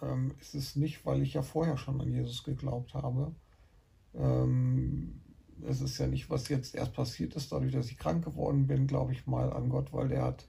Ähm, 0.00 0.32
ist 0.40 0.54
es 0.54 0.74
nicht, 0.74 1.04
weil 1.04 1.20
ich 1.20 1.34
ja 1.34 1.42
vorher 1.42 1.76
schon 1.76 2.00
an 2.00 2.10
Jesus 2.10 2.44
geglaubt 2.44 2.94
habe. 2.94 3.34
Ähm, 4.14 5.20
es 5.68 5.82
ist 5.82 5.98
ja 5.98 6.06
nicht, 6.06 6.30
was 6.30 6.48
jetzt 6.48 6.74
erst 6.74 6.94
passiert 6.94 7.36
ist, 7.36 7.52
dadurch, 7.52 7.72
dass 7.72 7.90
ich 7.90 7.98
krank 7.98 8.24
geworden 8.24 8.66
bin, 8.66 8.86
glaube 8.86 9.12
ich 9.12 9.26
mal 9.26 9.52
an 9.52 9.68
Gott, 9.68 9.92
weil 9.92 10.08
der 10.08 10.22
hat 10.22 10.48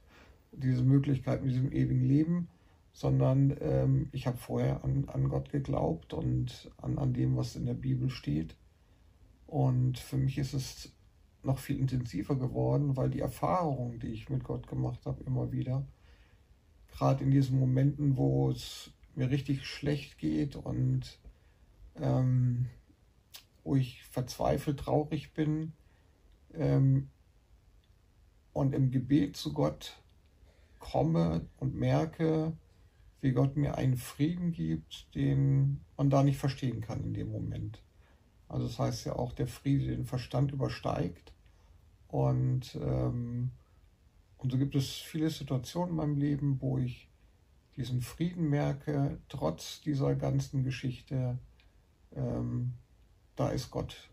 diese 0.53 0.83
Möglichkeit 0.83 1.43
mit 1.43 1.51
diesem 1.51 1.73
ewigen 1.73 2.05
Leben, 2.05 2.47
sondern 2.93 3.55
ähm, 3.61 4.09
ich 4.11 4.27
habe 4.27 4.37
vorher 4.37 4.83
an, 4.83 5.07
an 5.07 5.29
Gott 5.29 5.49
geglaubt 5.49 6.13
und 6.13 6.71
an, 6.77 6.97
an 6.97 7.13
dem, 7.13 7.37
was 7.37 7.55
in 7.55 7.65
der 7.65 7.73
Bibel 7.73 8.09
steht. 8.09 8.55
Und 9.47 9.97
für 9.99 10.17
mich 10.17 10.37
ist 10.37 10.53
es 10.53 10.91
noch 11.43 11.57
viel 11.57 11.77
intensiver 11.79 12.35
geworden, 12.35 12.95
weil 12.97 13.09
die 13.09 13.19
Erfahrungen, 13.19 13.99
die 13.99 14.07
ich 14.07 14.29
mit 14.29 14.43
Gott 14.43 14.67
gemacht 14.67 15.05
habe, 15.05 15.23
immer 15.23 15.51
wieder, 15.51 15.85
gerade 16.91 17.23
in 17.23 17.31
diesen 17.31 17.59
Momenten, 17.59 18.17
wo 18.17 18.51
es 18.51 18.91
mir 19.15 19.29
richtig 19.29 19.65
schlecht 19.65 20.17
geht 20.17 20.55
und 20.55 21.19
ähm, 21.95 22.67
wo 23.63 23.75
ich 23.75 24.03
verzweifelt 24.03 24.79
traurig 24.79 25.33
bin 25.33 25.73
ähm, 26.53 27.09
und 28.53 28.73
im 28.73 28.91
Gebet 28.91 29.35
zu 29.35 29.53
Gott 29.53 30.01
komme 30.79 31.45
und 31.57 31.75
merke, 31.75 32.53
wie 33.21 33.31
Gott 33.31 33.55
mir 33.55 33.75
einen 33.75 33.97
Frieden 33.97 34.51
gibt, 34.51 35.13
den 35.15 35.81
man 35.95 36.09
da 36.09 36.23
nicht 36.23 36.37
verstehen 36.37 36.81
kann 36.81 37.03
in 37.03 37.13
dem 37.13 37.31
Moment. 37.31 37.81
Also 38.49 38.67
das 38.67 38.79
heißt 38.79 39.05
ja 39.05 39.15
auch, 39.15 39.31
der 39.31 39.47
Friede 39.47 39.95
den 39.95 40.05
Verstand 40.05 40.51
übersteigt. 40.51 41.31
Und, 42.07 42.75
ähm, 42.81 43.51
und 44.37 44.51
so 44.51 44.57
gibt 44.57 44.75
es 44.75 44.89
viele 44.89 45.29
Situationen 45.29 45.91
in 45.91 45.95
meinem 45.95 46.17
Leben, 46.17 46.61
wo 46.61 46.77
ich 46.77 47.09
diesen 47.77 48.01
Frieden 48.01 48.49
merke, 48.49 49.19
trotz 49.29 49.81
dieser 49.81 50.15
ganzen 50.15 50.63
Geschichte, 50.63 51.39
ähm, 52.13 52.73
da 53.35 53.49
ist 53.49 53.71
Gott. 53.71 54.09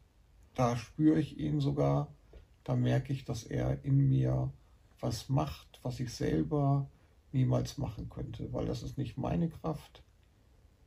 Da 0.54 0.76
spüre 0.76 1.18
ich 1.18 1.38
ihn 1.38 1.60
sogar, 1.60 2.14
da 2.62 2.76
merke 2.76 3.12
ich, 3.12 3.24
dass 3.24 3.42
er 3.42 3.84
in 3.84 4.08
mir 4.08 4.52
was 5.00 5.28
macht, 5.28 5.80
was 5.82 5.98
ich 5.98 6.12
selber 6.12 6.88
niemals 7.32 7.78
machen 7.78 8.08
könnte, 8.08 8.52
weil 8.52 8.66
das 8.66 8.82
ist 8.82 8.98
nicht 8.98 9.18
meine 9.18 9.48
Kraft 9.48 10.02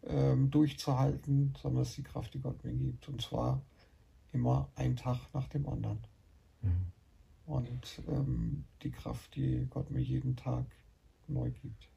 ähm, 0.03 0.49
durchzuhalten, 0.49 1.53
sondern 1.61 1.83
es 1.83 1.89
ist 1.89 1.97
die 1.97 2.03
Kraft, 2.03 2.33
die 2.33 2.39
Gott 2.39 2.63
mir 2.63 2.73
gibt. 2.73 3.07
Und 3.07 3.21
zwar 3.21 3.61
immer 4.31 4.69
ein 4.75 4.95
Tag 4.95 5.19
nach 5.33 5.47
dem 5.47 5.67
anderen. 5.67 5.99
Mhm. 6.61 6.91
Und 7.45 8.01
ähm, 8.07 8.63
die 8.81 8.91
Kraft, 8.91 9.35
die 9.35 9.67
Gott 9.69 9.91
mir 9.91 10.01
jeden 10.01 10.35
Tag 10.35 10.65
neu 11.27 11.51
gibt. 11.51 11.90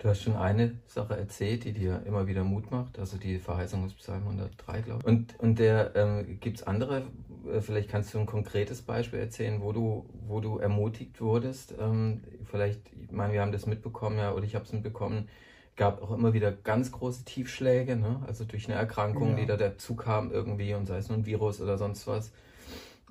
Du 0.00 0.08
hast 0.08 0.22
schon 0.22 0.36
eine 0.36 0.78
Sache 0.86 1.14
erzählt, 1.14 1.64
die 1.64 1.74
dir 1.74 2.02
immer 2.06 2.26
wieder 2.26 2.42
Mut 2.42 2.70
macht, 2.70 2.98
also 2.98 3.18
die 3.18 3.38
Verheißung 3.38 3.84
aus 3.84 3.92
Psalm 3.92 4.22
103, 4.22 4.80
glaube 4.80 5.00
ich. 5.02 5.06
Und, 5.06 5.38
und 5.38 5.58
der 5.58 5.94
ähm, 5.94 6.40
gibt 6.40 6.56
es 6.56 6.66
andere, 6.66 7.02
äh, 7.46 7.60
vielleicht 7.60 7.90
kannst 7.90 8.14
du 8.14 8.18
ein 8.18 8.24
konkretes 8.24 8.80
Beispiel 8.80 9.18
erzählen, 9.18 9.60
wo 9.60 9.72
du, 9.72 10.08
wo 10.26 10.40
du 10.40 10.56
ermutigt 10.56 11.20
wurdest. 11.20 11.74
Ähm, 11.78 12.22
vielleicht, 12.50 12.80
ich 12.98 13.12
meine, 13.12 13.34
wir 13.34 13.42
haben 13.42 13.52
das 13.52 13.66
mitbekommen, 13.66 14.16
ja, 14.16 14.32
oder 14.32 14.44
ich 14.44 14.54
habe 14.54 14.64
es 14.64 14.72
mitbekommen, 14.72 15.28
gab 15.76 16.00
auch 16.00 16.12
immer 16.12 16.32
wieder 16.32 16.50
ganz 16.50 16.92
große 16.92 17.26
Tiefschläge, 17.26 17.94
ne? 17.94 18.22
also 18.26 18.46
durch 18.46 18.70
eine 18.70 18.78
Erkrankung, 18.78 19.32
ja. 19.32 19.36
die 19.36 19.46
da 19.46 19.58
dazu 19.58 19.96
kam 19.96 20.30
irgendwie, 20.30 20.72
und 20.72 20.86
sei 20.86 20.96
es 20.96 21.10
nur 21.10 21.18
ein 21.18 21.26
Virus 21.26 21.60
oder 21.60 21.76
sonst 21.76 22.06
was. 22.06 22.32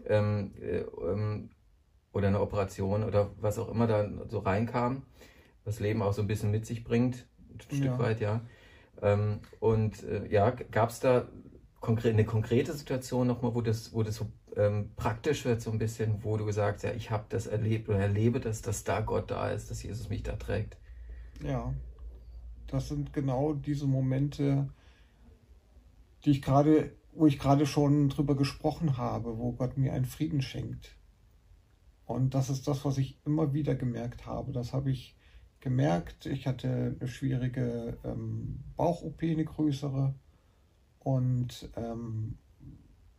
Ähm, 0.07 0.53
äh, 0.59 0.79
ähm, 1.07 1.51
oder 2.13 2.29
eine 2.29 2.41
Operation 2.41 3.03
oder 3.03 3.29
was 3.39 3.59
auch 3.59 3.69
immer 3.69 3.85
da 3.85 4.09
so 4.27 4.39
reinkam 4.39 5.03
das 5.69 5.79
Leben 5.79 6.01
auch 6.01 6.13
so 6.13 6.21
ein 6.21 6.27
bisschen 6.27 6.51
mit 6.51 6.65
sich 6.65 6.83
bringt, 6.83 7.27
ein 7.53 7.61
Stück 7.61 7.83
ja. 7.83 7.99
weit, 7.99 8.19
ja. 8.19 8.41
Ähm, 9.01 9.39
und 9.59 10.03
äh, 10.03 10.27
ja, 10.27 10.51
gab 10.51 10.89
es 10.89 10.99
da 10.99 11.27
konkre 11.79 12.09
eine 12.09 12.25
konkrete 12.25 12.73
Situation 12.73 13.27
nochmal, 13.27 13.55
wo 13.55 13.61
das, 13.61 13.93
wo 13.93 14.03
das 14.03 14.15
so 14.15 14.31
ähm, 14.57 14.91
praktisch 14.95 15.45
wird, 15.45 15.61
so 15.61 15.71
ein 15.71 15.77
bisschen, 15.77 16.23
wo 16.23 16.37
du 16.37 16.45
gesagt 16.45 16.77
hast, 16.77 16.83
ja, 16.83 16.93
ich 16.93 17.11
habe 17.11 17.25
das 17.29 17.47
erlebt 17.47 17.87
oder 17.89 17.99
erlebe 17.99 18.39
das, 18.39 18.61
dass 18.61 18.83
da 18.83 19.01
Gott 19.01 19.31
da 19.31 19.49
ist, 19.51 19.71
dass 19.71 19.83
Jesus 19.83 20.09
mich 20.09 20.23
da 20.23 20.35
trägt. 20.35 20.77
Ja, 21.43 21.73
das 22.67 22.89
sind 22.89 23.13
genau 23.13 23.53
diese 23.53 23.87
Momente, 23.87 24.69
die 26.25 26.31
ich 26.31 26.41
gerade, 26.41 26.91
wo 27.13 27.27
ich 27.27 27.39
gerade 27.39 27.65
schon 27.65 28.09
drüber 28.09 28.35
gesprochen 28.35 28.97
habe, 28.97 29.37
wo 29.37 29.53
Gott 29.53 29.77
mir 29.77 29.93
einen 29.93 30.05
Frieden 30.05 30.41
schenkt. 30.41 30.95
Und 32.05 32.33
das 32.33 32.49
ist 32.49 32.67
das, 32.67 32.85
was 32.85 32.97
ich 32.97 33.19
immer 33.25 33.53
wieder 33.53 33.75
gemerkt 33.75 34.25
habe. 34.25 34.51
Das 34.51 34.73
habe 34.73 34.91
ich 34.91 35.15
gemerkt, 35.61 36.25
ich 36.25 36.47
hatte 36.47 36.95
eine 36.99 37.07
schwierige 37.07 37.97
ähm, 38.03 38.59
Bauch-OP, 38.75 39.21
eine 39.23 39.45
größere. 39.45 40.13
Und 40.99 41.69
ähm, 41.75 42.37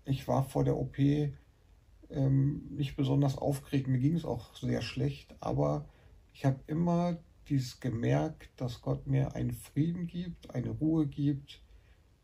ich 0.05 0.27
war 0.29 0.45
vor 0.45 0.65
der 0.65 0.77
OP 0.77 0.99
ähm, 2.11 2.63
nicht 2.71 2.97
besonders 2.97 3.37
aufgeregt. 3.39 3.89
Mir 3.89 3.99
ging 3.99 4.17
es 4.17 4.25
auch 4.25 4.55
sehr 4.55 4.83
schlecht, 4.83 5.35
aber 5.41 5.87
ich 6.33 6.45
habe 6.45 6.61
immer 6.67 7.19
dieses 7.49 7.81
gemerkt, 7.81 8.51
dass 8.57 8.81
Gott 8.81 9.07
mir 9.07 9.35
einen 9.35 9.53
Frieden 9.53 10.07
gibt, 10.07 10.55
eine 10.55 10.71
Ruhe 10.71 11.07
gibt, 11.07 11.61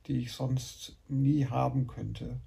die 0.07 0.18
ich 0.18 0.33
sonst 0.33 0.96
nie 1.09 1.46
haben 1.46 1.87
könnte. 1.87 2.40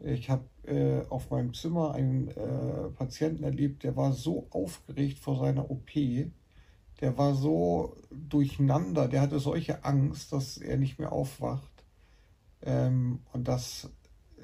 Ich 0.00 0.30
habe 0.30 0.44
äh, 0.64 1.06
auf 1.08 1.30
meinem 1.30 1.54
Zimmer 1.54 1.94
einen 1.94 2.28
äh, 2.28 2.88
Patienten 2.90 3.42
erlebt, 3.42 3.82
der 3.82 3.96
war 3.96 4.12
so 4.12 4.46
aufgeregt 4.50 5.18
vor 5.18 5.38
seiner 5.38 5.70
OP, 5.70 5.90
der 7.00 7.16
war 7.16 7.34
so 7.34 7.96
durcheinander, 8.10 9.08
der 9.08 9.20
hatte 9.20 9.38
solche 9.38 9.84
Angst, 9.84 10.32
dass 10.32 10.58
er 10.58 10.76
nicht 10.76 10.98
mehr 10.98 11.12
aufwacht. 11.12 11.70
Ähm, 12.62 13.20
und 13.32 13.46
das, 13.46 13.90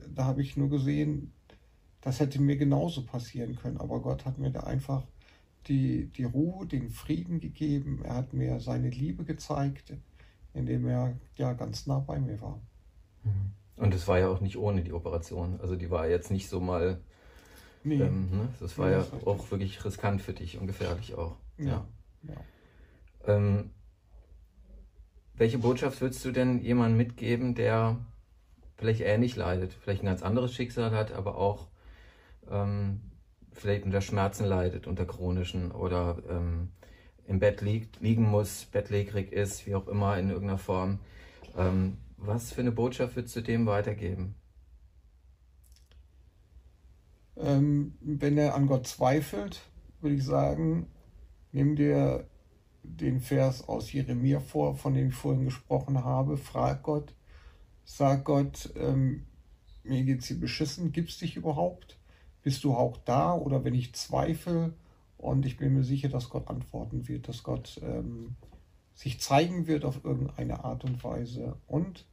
da 0.09 0.25
habe 0.25 0.43
ich 0.43 0.57
nur 0.57 0.69
gesehen, 0.69 1.33
das 2.01 2.21
hätte 2.21 2.41
mir 2.41 2.57
genauso 2.57 3.05
passieren 3.05 3.57
können. 3.57 3.79
Aber 3.79 4.01
Gott 4.01 4.25
hat 4.25 4.39
mir 4.39 4.51
da 4.51 4.61
einfach 4.61 5.05
die, 5.67 6.07
die 6.07 6.25
Ruhe, 6.25 6.67
den 6.67 6.91
Frieden 6.91 7.41
gegeben. 7.41 8.03
Er 8.05 8.15
hat 8.17 8.33
mir 8.33 8.61
seine 8.61 8.91
Liebe 8.91 9.25
gezeigt, 9.25 9.95
indem 10.53 10.87
er 10.87 11.17
ja 11.37 11.55
ganz 11.55 11.87
nah 11.87 11.99
bei 11.99 12.21
mir 12.21 12.41
war. 12.41 12.61
Mhm. 13.25 13.53
Und 13.77 13.95
es 13.95 14.07
war 14.07 14.21
ja 14.21 14.29
auch 14.29 14.41
nicht 14.41 14.57
ohne 14.57 14.85
die 14.85 14.93
Operation. 14.93 15.59
Also 15.61 15.75
die 15.75 15.91
war 15.91 16.07
jetzt 16.07 16.31
nicht 16.31 16.49
so 16.49 16.61
mal. 16.61 17.01
Nee. 17.83 18.01
Ähm, 18.01 18.31
ne? 18.31 18.49
Das 18.61 18.79
war 18.79 18.89
nee, 18.89 18.95
ja 18.95 19.07
auch 19.27 19.51
wirklich 19.51 19.85
riskant 19.85 20.23
für 20.23 20.33
dich 20.33 20.59
und 20.59 20.69
gefährlich 20.69 21.15
auch. 21.15 21.37
ja. 21.59 21.67
ja. 21.67 21.87
Ähm, 23.27 23.71
welche 25.37 25.59
Botschaft 25.59 26.01
würdest 26.01 26.25
du 26.25 26.31
denn 26.31 26.61
jemandem 26.61 26.97
mitgeben, 26.97 27.55
der 27.55 27.99
vielleicht 28.77 29.01
ähnlich 29.01 29.37
leidet, 29.37 29.73
vielleicht 29.73 30.03
ein 30.03 30.07
ganz 30.07 30.23
anderes 30.23 30.55
Schicksal 30.55 30.93
hat, 30.93 31.13
aber 31.13 31.37
auch 31.37 31.69
ähm, 32.51 33.01
vielleicht 33.53 33.85
unter 33.85 34.01
Schmerzen 34.01 34.45
leidet, 34.45 34.87
unter 34.87 35.07
chronischen 35.07 35.73
oder 35.73 36.19
ähm, 36.29 36.71
im 37.27 37.39
Bett 37.39 37.61
liegt, 37.63 38.01
liegen 38.01 38.25
muss, 38.25 38.67
bettlägerig 38.67 39.33
ist, 39.33 39.67
wie 39.67 39.75
auch 39.75 39.89
immer 39.89 40.19
in 40.19 40.29
irgendeiner 40.29 40.59
Form. 40.59 40.99
Ähm, 41.57 41.99
was 42.17 42.53
für 42.53 42.61
eine 42.61 42.73
Botschaft 42.73 43.17
würdest 43.17 43.37
du 43.37 43.41
dem 43.41 43.67
weitergeben? 43.67 44.35
Ähm, 47.37 47.97
wenn 48.01 48.39
er 48.39 48.55
an 48.55 48.67
Gott 48.67 48.87
zweifelt, 48.87 49.63
würde 50.01 50.17
ich 50.17 50.25
sagen, 50.25 50.87
Nimm 51.55 51.77
dir 51.77 52.27
den 52.83 53.21
Vers 53.21 53.69
aus 53.69 53.93
Jeremia 53.93 54.41
vor, 54.41 54.75
von 54.75 54.93
dem 54.93 55.11
ich 55.11 55.15
vorhin 55.15 55.45
gesprochen 55.45 56.03
habe. 56.03 56.37
Frag 56.37 56.83
Gott, 56.83 57.15
sag 57.85 58.25
Gott, 58.25 58.73
ähm, 58.75 59.25
mir 59.85 60.03
geht's 60.03 60.27
hier 60.27 60.41
beschissen, 60.41 60.91
gibt's 60.91 61.19
dich 61.19 61.37
überhaupt? 61.37 61.97
Bist 62.43 62.65
du 62.65 62.75
auch 62.75 62.97
da? 62.97 63.35
Oder 63.35 63.63
wenn 63.63 63.75
ich 63.75 63.95
zweifle 63.95 64.75
und 65.17 65.47
ich 65.47 65.57
bin 65.57 65.75
mir 65.75 65.85
sicher, 65.85 66.09
dass 66.09 66.29
Gott 66.29 66.49
antworten 66.49 67.07
wird, 67.07 67.29
dass 67.29 67.45
Gott 67.45 67.81
ähm, 67.85 68.35
sich 68.97 69.21
zeigen 69.21 69.69
wird 69.69 69.85
auf 69.85 70.05
irgendeine 70.05 70.65
Art 70.65 70.83
und 70.83 71.05
Weise. 71.05 71.57
Und 71.69 72.05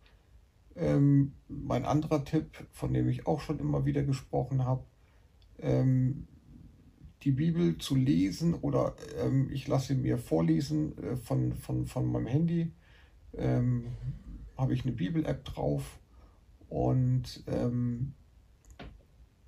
ähm, 0.76 1.34
mein 1.48 1.86
anderer 1.86 2.24
Tipp, 2.26 2.64
von 2.72 2.94
dem 2.94 3.10
ich 3.10 3.26
auch 3.26 3.42
schon 3.42 3.58
immer 3.58 3.86
wieder 3.86 4.04
gesprochen 4.04 4.66
habe, 4.66 4.84
ähm, 5.58 6.28
die 7.24 7.32
Bibel 7.32 7.78
zu 7.78 7.96
lesen 7.96 8.54
oder 8.56 8.96
ähm, 9.20 9.50
ich 9.52 9.68
lasse 9.68 9.96
mir 9.96 10.18
vorlesen 10.18 10.98
äh, 10.98 11.16
von, 11.18 11.54
von, 11.54 11.86
von 11.86 12.12
meinem 12.12 12.28
Handy. 12.28 12.72
Ähm, 13.34 13.88
Habe 14.58 14.74
ich 14.74 14.84
eine 14.84 14.92
Bibel-App 14.92 15.46
drauf 15.46 16.00
und 16.70 17.44
ähm, 17.48 18.14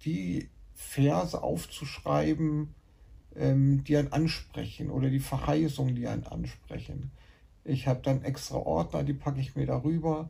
die 0.05 0.49
Verse 0.73 1.41
aufzuschreiben, 1.41 2.75
ähm, 3.35 3.83
die 3.83 3.97
einen 3.97 4.11
ansprechen 4.11 4.89
oder 4.89 5.09
die 5.09 5.19
Verheißungen, 5.19 5.95
die 5.95 6.07
einen 6.07 6.25
ansprechen. 6.25 7.11
Ich 7.63 7.87
habe 7.87 8.01
dann 8.03 8.23
extra 8.23 8.57
Ordner, 8.57 9.03
die 9.03 9.13
packe 9.13 9.39
ich 9.39 9.55
mir 9.55 9.65
darüber 9.65 10.29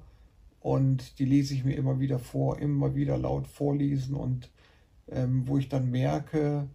und 0.59 1.19
die 1.19 1.25
lese 1.25 1.53
ich 1.53 1.65
mir 1.65 1.75
immer 1.75 1.99
wieder 1.99 2.19
vor, 2.19 2.59
immer 2.59 2.95
wieder 2.95 3.17
laut 3.17 3.47
vorlesen 3.47 4.15
und 4.15 4.49
ähm, 5.09 5.47
wo 5.47 5.57
ich 5.57 5.67
dann 5.67 5.89
merke, 5.91 6.69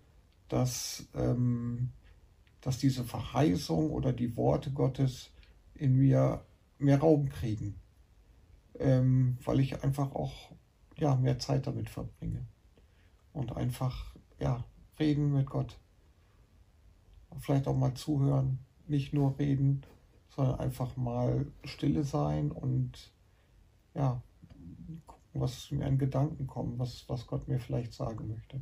dass, 0.49 1.09
ähm, 1.15 1.91
dass 2.61 2.79
diese 2.79 3.05
Verheißung 3.05 3.91
oder 3.91 4.13
die 4.13 4.37
Worte 4.37 4.71
Gottes 4.71 5.31
in 5.75 5.97
mir 5.97 6.45
mehr 6.79 7.01
Raum 7.01 7.29
kriegen, 7.29 7.75
ähm, 8.79 9.39
weil 9.45 9.61
ich 9.61 9.83
einfach 9.83 10.13
auch 10.15 10.53
ja, 10.97 11.15
mehr 11.17 11.39
Zeit 11.39 11.67
damit 11.67 11.89
verbringe 11.89 12.47
und 13.33 13.57
einfach 13.57 14.15
ja, 14.41 14.65
reden 14.99 15.33
mit 15.33 15.47
Gott. 15.47 15.79
Vielleicht 17.39 17.69
auch 17.69 17.77
mal 17.77 17.95
zuhören, 17.95 18.59
nicht 18.87 19.13
nur 19.13 19.39
reden, 19.39 19.83
sondern 20.35 20.59
einfach 20.59 20.97
mal 20.97 21.47
stille 21.65 22.05
sein 22.05 22.51
und 22.51 23.13
ja, 23.95 24.23
gucken, 25.07 25.41
was 25.41 25.71
mir 25.71 25.87
an 25.87 25.99
Gedanken 25.99 26.47
kommt, 26.47 26.79
was, 26.79 27.09
was 27.09 27.27
Gott 27.27 27.49
mir 27.49 27.61
vielleicht 27.61 27.93
sagen 27.93 28.29
möchte. 28.29 28.61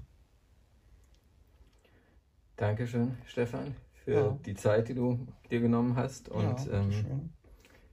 Dankeschön, 2.57 3.19
Stefan, 3.27 3.77
für 4.05 4.13
ja. 4.13 4.39
die 4.47 4.55
Zeit, 4.55 4.89
die 4.89 4.95
du 4.95 5.27
dir 5.51 5.61
genommen 5.61 5.95
hast. 5.95 6.31
Und 6.31 6.67
ja, 6.67 6.81
ähm, 6.81 7.31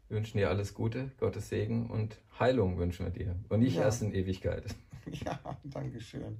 wünschen 0.08 0.38
dir 0.38 0.50
alles 0.50 0.74
Gute, 0.74 1.12
Gottes 1.20 1.50
Segen 1.50 1.88
und 1.90 2.18
Heilung 2.40 2.78
wünschen 2.78 3.06
wir 3.06 3.12
dir. 3.12 3.36
Und 3.50 3.60
nicht 3.60 3.76
ja. 3.76 3.84
erst 3.84 4.02
in 4.02 4.14
Ewigkeit. 4.14 4.64
Ja, 5.26 5.38
danke 5.66 6.00
schön. 6.00 6.38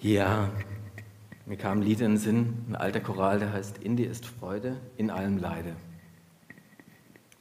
Ja, 0.00 0.50
mir 1.44 1.58
kam 1.58 1.80
ein 1.80 1.82
Lied 1.82 2.00
in 2.00 2.12
den 2.12 2.16
Sinn, 2.16 2.64
ein 2.68 2.74
alter 2.74 3.00
Choral, 3.00 3.38
der 3.38 3.52
heißt 3.52 3.76
In 3.82 3.96
dir 3.96 4.10
ist 4.10 4.24
Freude, 4.24 4.80
in 4.96 5.10
allem 5.10 5.36
Leide. 5.36 5.76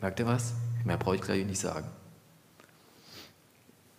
Merkt 0.01 0.19
ihr 0.19 0.25
was? 0.25 0.55
Mehr 0.83 0.97
brauche 0.97 1.15
ich 1.15 1.21
gleich 1.21 1.45
nicht 1.45 1.61
sagen. 1.61 1.87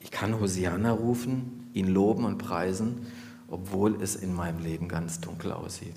Ich 0.01 0.11
kann 0.11 0.39
Hosianna 0.41 0.93
rufen, 0.93 1.71
ihn 1.73 1.89
loben 1.89 2.25
und 2.25 2.39
preisen, 2.39 3.07
obwohl 3.49 4.01
es 4.03 4.17
in 4.17 4.35
meinem 4.35 4.61
Leben 4.61 4.89
ganz 4.89 5.21
dunkel 5.21 5.53
aussieht. 5.53 5.97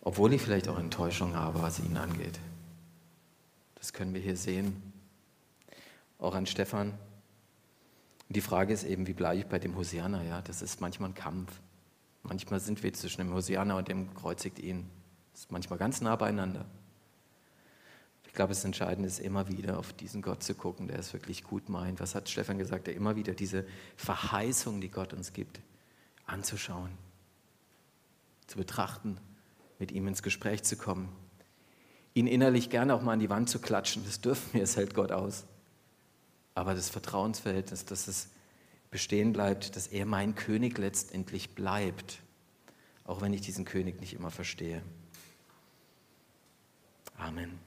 Obwohl 0.00 0.32
ich 0.32 0.42
vielleicht 0.42 0.68
auch 0.68 0.78
Enttäuschung 0.78 1.34
habe, 1.34 1.62
was 1.62 1.78
ihn 1.78 1.96
angeht. 1.96 2.38
Das 3.76 3.92
können 3.92 4.14
wir 4.14 4.20
hier 4.20 4.36
sehen. 4.36 4.80
Auch 6.18 6.34
an 6.34 6.46
Stefan, 6.46 6.94
die 8.28 8.40
Frage 8.40 8.72
ist 8.72 8.84
eben, 8.84 9.06
wie 9.06 9.12
bleibe 9.12 9.40
ich 9.40 9.46
bei 9.46 9.58
dem 9.58 9.76
Hosianna? 9.76 10.22
Ja, 10.22 10.40
das 10.40 10.62
ist 10.62 10.80
manchmal 10.80 11.10
ein 11.10 11.14
Kampf. 11.14 11.60
Manchmal 12.22 12.60
sind 12.60 12.82
wir 12.82 12.92
zwischen 12.92 13.18
dem 13.18 13.34
Hosianna 13.34 13.76
und 13.76 13.88
dem 13.88 14.14
kreuzigt 14.14 14.58
ihn. 14.58 14.88
Das 15.32 15.42
ist 15.42 15.52
manchmal 15.52 15.78
ganz 15.78 16.00
nah 16.00 16.16
beieinander. 16.16 16.64
Ich 18.32 18.36
glaube, 18.36 18.54
das 18.54 18.64
Entscheidende 18.64 19.06
ist 19.06 19.20
immer 19.20 19.46
wieder 19.48 19.78
auf 19.78 19.92
diesen 19.92 20.22
Gott 20.22 20.42
zu 20.42 20.54
gucken, 20.54 20.88
der 20.88 20.98
es 20.98 21.12
wirklich 21.12 21.44
gut 21.44 21.68
meint. 21.68 22.00
Was 22.00 22.14
hat 22.14 22.28
Stefan 22.28 22.58
gesagt? 22.58 22.86
Der 22.86 22.94
immer 22.94 23.14
wieder 23.14 23.34
diese 23.34 23.66
Verheißung, 23.96 24.80
die 24.80 24.90
Gott 24.90 25.12
uns 25.12 25.34
gibt, 25.34 25.60
anzuschauen, 26.26 26.90
zu 28.46 28.56
betrachten, 28.56 29.18
mit 29.78 29.92
ihm 29.92 30.08
ins 30.08 30.22
Gespräch 30.22 30.62
zu 30.62 30.76
kommen, 30.76 31.10
ihn 32.14 32.26
innerlich 32.26 32.70
gerne 32.70 32.94
auch 32.94 33.02
mal 33.02 33.12
an 33.12 33.20
die 33.20 33.30
Wand 33.30 33.50
zu 33.50 33.58
klatschen. 33.58 34.02
Das 34.04 34.20
dürfen 34.20 34.54
wir, 34.54 34.62
es 34.62 34.76
hält 34.76 34.94
Gott 34.94 35.12
aus 35.12 35.44
aber 36.54 36.74
das 36.74 36.90
Vertrauensverhältnis, 36.90 37.84
dass 37.84 38.08
es 38.08 38.28
bestehen 38.90 39.32
bleibt, 39.32 39.74
dass 39.76 39.86
er 39.86 40.04
mein 40.06 40.34
König 40.34 40.76
letztendlich 40.78 41.54
bleibt, 41.54 42.20
auch 43.04 43.20
wenn 43.20 43.32
ich 43.32 43.40
diesen 43.40 43.64
König 43.64 44.00
nicht 44.00 44.14
immer 44.14 44.30
verstehe. 44.30 44.82
Amen. 47.16 47.58